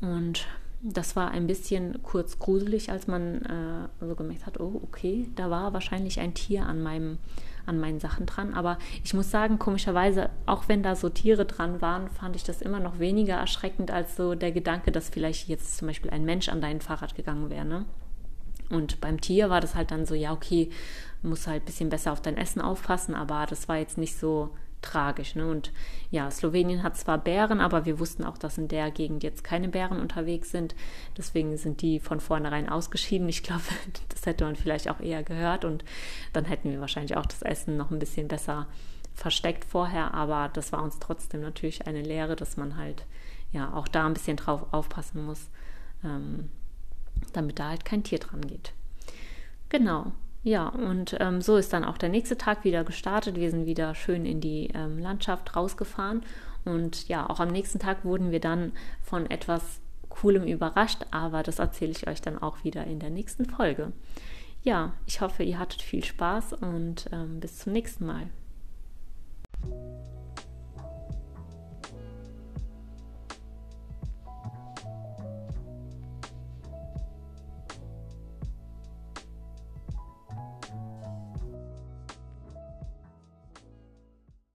und 0.00 0.46
das 0.80 1.16
war 1.16 1.30
ein 1.30 1.46
bisschen 1.46 2.02
kurz 2.02 2.38
gruselig, 2.38 2.90
als 2.90 3.06
man 3.06 3.42
äh, 3.42 4.06
so 4.06 4.14
gemerkt 4.14 4.46
hat, 4.46 4.60
oh, 4.60 4.80
okay, 4.84 5.28
da 5.34 5.50
war 5.50 5.72
wahrscheinlich 5.72 6.20
ein 6.20 6.34
Tier 6.34 6.66
an 6.66 6.82
meinem 6.82 7.18
an 7.68 7.78
meinen 7.78 8.00
Sachen 8.00 8.26
dran. 8.26 8.54
Aber 8.54 8.78
ich 9.04 9.14
muss 9.14 9.30
sagen, 9.30 9.58
komischerweise, 9.58 10.30
auch 10.46 10.68
wenn 10.68 10.82
da 10.82 10.96
so 10.96 11.08
Tiere 11.08 11.44
dran 11.44 11.80
waren, 11.80 12.08
fand 12.08 12.36
ich 12.36 12.44
das 12.44 12.62
immer 12.62 12.80
noch 12.80 12.98
weniger 12.98 13.34
erschreckend 13.34 13.90
als 13.90 14.16
so 14.16 14.34
der 14.34 14.52
Gedanke, 14.52 14.90
dass 14.90 15.10
vielleicht 15.10 15.48
jetzt 15.48 15.76
zum 15.76 15.88
Beispiel 15.88 16.10
ein 16.10 16.24
Mensch 16.24 16.48
an 16.48 16.60
dein 16.60 16.80
Fahrrad 16.80 17.14
gegangen 17.14 17.50
wäre. 17.50 17.64
Ne? 17.64 17.84
Und 18.70 19.00
beim 19.00 19.20
Tier 19.20 19.50
war 19.50 19.60
das 19.60 19.74
halt 19.74 19.90
dann 19.90 20.06
so, 20.06 20.14
ja, 20.14 20.32
okay, 20.32 20.70
musst 21.22 21.46
halt 21.46 21.62
ein 21.62 21.66
bisschen 21.66 21.88
besser 21.88 22.12
auf 22.12 22.22
dein 22.22 22.36
Essen 22.36 22.60
aufpassen, 22.60 23.14
aber 23.14 23.46
das 23.46 23.68
war 23.68 23.78
jetzt 23.78 23.98
nicht 23.98 24.16
so 24.16 24.50
tragisch. 24.82 25.34
Ne? 25.34 25.46
Und 25.46 25.72
ja, 26.10 26.30
Slowenien 26.30 26.82
hat 26.82 26.96
zwar 26.96 27.18
Bären, 27.18 27.60
aber 27.60 27.84
wir 27.84 27.98
wussten 27.98 28.24
auch, 28.24 28.38
dass 28.38 28.58
in 28.58 28.68
der 28.68 28.90
Gegend 28.90 29.22
jetzt 29.22 29.44
keine 29.44 29.68
Bären 29.68 30.00
unterwegs 30.00 30.50
sind. 30.50 30.74
Deswegen 31.16 31.56
sind 31.56 31.82
die 31.82 32.00
von 32.00 32.20
vornherein 32.20 32.68
ausgeschieden. 32.68 33.28
Ich 33.28 33.42
glaube, 33.42 33.62
das 34.08 34.26
hätte 34.26 34.44
man 34.44 34.56
vielleicht 34.56 34.88
auch 34.88 35.00
eher 35.00 35.22
gehört 35.22 35.64
und 35.64 35.84
dann 36.32 36.44
hätten 36.44 36.70
wir 36.70 36.80
wahrscheinlich 36.80 37.16
auch 37.16 37.26
das 37.26 37.42
Essen 37.42 37.76
noch 37.76 37.90
ein 37.90 37.98
bisschen 37.98 38.28
besser 38.28 38.66
versteckt 39.14 39.64
vorher. 39.64 40.14
Aber 40.14 40.48
das 40.52 40.72
war 40.72 40.82
uns 40.82 40.98
trotzdem 40.98 41.40
natürlich 41.40 41.86
eine 41.86 42.02
Lehre, 42.02 42.36
dass 42.36 42.56
man 42.56 42.76
halt 42.76 43.04
ja 43.52 43.72
auch 43.72 43.88
da 43.88 44.06
ein 44.06 44.14
bisschen 44.14 44.36
drauf 44.36 44.66
aufpassen 44.72 45.24
muss, 45.24 45.48
ähm, 46.04 46.50
damit 47.32 47.58
da 47.58 47.70
halt 47.70 47.84
kein 47.84 48.04
Tier 48.04 48.18
dran 48.18 48.42
geht. 48.42 48.72
Genau. 49.68 50.12
Ja, 50.48 50.68
und 50.68 51.14
ähm, 51.20 51.42
so 51.42 51.58
ist 51.58 51.74
dann 51.74 51.84
auch 51.84 51.98
der 51.98 52.08
nächste 52.08 52.38
Tag 52.38 52.64
wieder 52.64 52.82
gestartet. 52.82 53.36
Wir 53.36 53.50
sind 53.50 53.66
wieder 53.66 53.94
schön 53.94 54.24
in 54.24 54.40
die 54.40 54.70
ähm, 54.72 54.98
Landschaft 54.98 55.54
rausgefahren. 55.54 56.22
Und 56.64 57.06
ja, 57.06 57.28
auch 57.28 57.38
am 57.38 57.48
nächsten 57.48 57.78
Tag 57.78 58.02
wurden 58.02 58.30
wir 58.30 58.40
dann 58.40 58.72
von 59.02 59.30
etwas 59.30 59.82
Coolem 60.08 60.44
überrascht, 60.44 61.04
aber 61.10 61.42
das 61.42 61.58
erzähle 61.58 61.90
ich 61.90 62.08
euch 62.08 62.22
dann 62.22 62.40
auch 62.40 62.64
wieder 62.64 62.84
in 62.84 62.98
der 62.98 63.10
nächsten 63.10 63.44
Folge. 63.44 63.92
Ja, 64.62 64.94
ich 65.04 65.20
hoffe, 65.20 65.42
ihr 65.42 65.58
hattet 65.58 65.82
viel 65.82 66.02
Spaß 66.02 66.54
und 66.54 67.10
ähm, 67.12 67.40
bis 67.40 67.58
zum 67.58 67.74
nächsten 67.74 68.06
Mal. 68.06 68.28